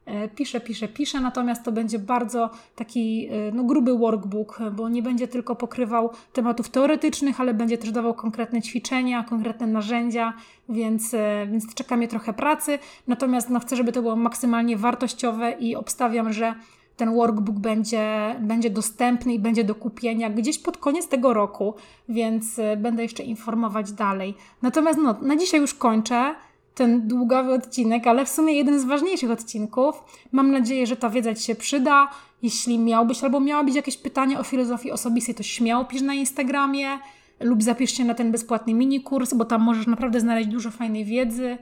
E, 0.06 0.28
piszę, 0.28 0.60
piszę, 0.60 0.88
piszę, 0.88 1.20
natomiast 1.20 1.64
to 1.64 1.72
będzie 1.72 1.98
bardzo 1.98 2.50
taki 2.74 3.28
e, 3.30 3.52
no, 3.52 3.64
gruby 3.64 3.98
workbook, 3.98 4.58
bo 4.72 4.88
nie 4.88 5.02
będzie 5.02 5.28
tylko 5.28 5.56
pokrywał 5.56 6.10
tematów 6.32 6.68
teoretycznych, 6.68 7.40
ale 7.40 7.54
będzie 7.54 7.78
też 7.78 7.90
dawał 7.90 8.14
konkretne 8.14 8.62
ćwiczenia, 8.62 9.24
konkretne 9.24 9.66
narzędzia, 9.66 10.32
więc, 10.68 11.14
e, 11.14 11.46
więc 11.50 11.74
czeka 11.74 11.96
mnie 11.96 12.08
trochę 12.08 12.32
pracy. 12.32 12.78
Natomiast 13.06 13.50
no, 13.50 13.60
chcę, 13.60 13.76
żeby 13.76 13.92
to 13.92 14.02
było 14.02 14.16
maksymalnie 14.16 14.76
wartościowe 14.76 15.52
i 15.52 15.76
obstawiam, 15.76 16.32
że 16.32 16.54
ten 16.96 17.14
workbook 17.14 17.56
będzie, 17.58 18.36
będzie 18.40 18.70
dostępny 18.70 19.34
i 19.34 19.38
będzie 19.38 19.64
do 19.64 19.74
kupienia 19.74 20.30
gdzieś 20.30 20.58
pod 20.58 20.76
koniec 20.76 21.08
tego 21.08 21.34
roku, 21.34 21.74
więc 22.08 22.60
będę 22.76 23.02
jeszcze 23.02 23.22
informować 23.22 23.92
dalej. 23.92 24.34
Natomiast 24.62 24.98
no, 25.02 25.16
na 25.22 25.36
dzisiaj 25.36 25.60
już 25.60 25.74
kończę 25.74 26.34
ten 26.76 27.08
długowy 27.08 27.52
odcinek, 27.52 28.06
ale 28.06 28.24
w 28.24 28.28
sumie 28.28 28.54
jeden 28.54 28.80
z 28.80 28.84
ważniejszych 28.84 29.30
odcinków. 29.30 30.04
Mam 30.32 30.50
nadzieję, 30.50 30.86
że 30.86 30.96
ta 30.96 31.10
wiedza 31.10 31.34
Ci 31.34 31.42
się 31.42 31.54
przyda. 31.54 32.08
Jeśli 32.42 32.78
miałbyś 32.78 33.24
albo 33.24 33.40
miałabyś 33.40 33.74
jakieś 33.74 33.96
pytanie 33.96 34.38
o 34.38 34.42
filozofii 34.42 34.92
osobistej, 34.92 35.34
to 35.34 35.42
śmiało 35.42 35.84
pisz 35.84 36.02
na 36.02 36.14
Instagramie 36.14 36.98
lub 37.40 37.62
zapisz 37.62 37.96
się 37.96 38.04
na 38.04 38.14
ten 38.14 38.32
bezpłatny 38.32 38.74
mini 38.74 39.00
kurs, 39.00 39.34
bo 39.34 39.44
tam 39.44 39.62
możesz 39.62 39.86
naprawdę 39.86 40.20
znaleźć 40.20 40.48
dużo 40.48 40.70
fajnej 40.70 41.04
wiedzy. 41.04 41.58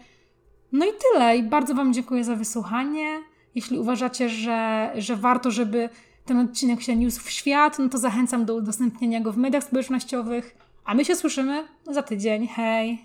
No 0.72 0.86
i 0.86 0.88
tyle. 1.12 1.36
I 1.36 1.42
bardzo 1.42 1.74
Wam 1.74 1.92
dziękuję 1.92 2.24
za 2.24 2.36
wysłuchanie. 2.36 3.20
Jeśli 3.54 3.78
uważacie, 3.78 4.28
że, 4.28 4.90
że 4.96 5.16
warto, 5.16 5.50
żeby 5.50 5.88
ten 6.24 6.38
odcinek 6.38 6.82
się 6.82 6.96
niósł 6.96 7.20
w 7.24 7.30
świat, 7.30 7.78
no 7.78 7.88
to 7.88 7.98
zachęcam 7.98 8.44
do 8.44 8.54
udostępnienia 8.54 9.20
go 9.20 9.32
w 9.32 9.36
mediach 9.36 9.64
społecznościowych. 9.64 10.56
A 10.84 10.94
my 10.94 11.04
się 11.04 11.16
słyszymy 11.16 11.64
za 11.86 12.02
tydzień. 12.02 12.46
Hej! 12.46 12.98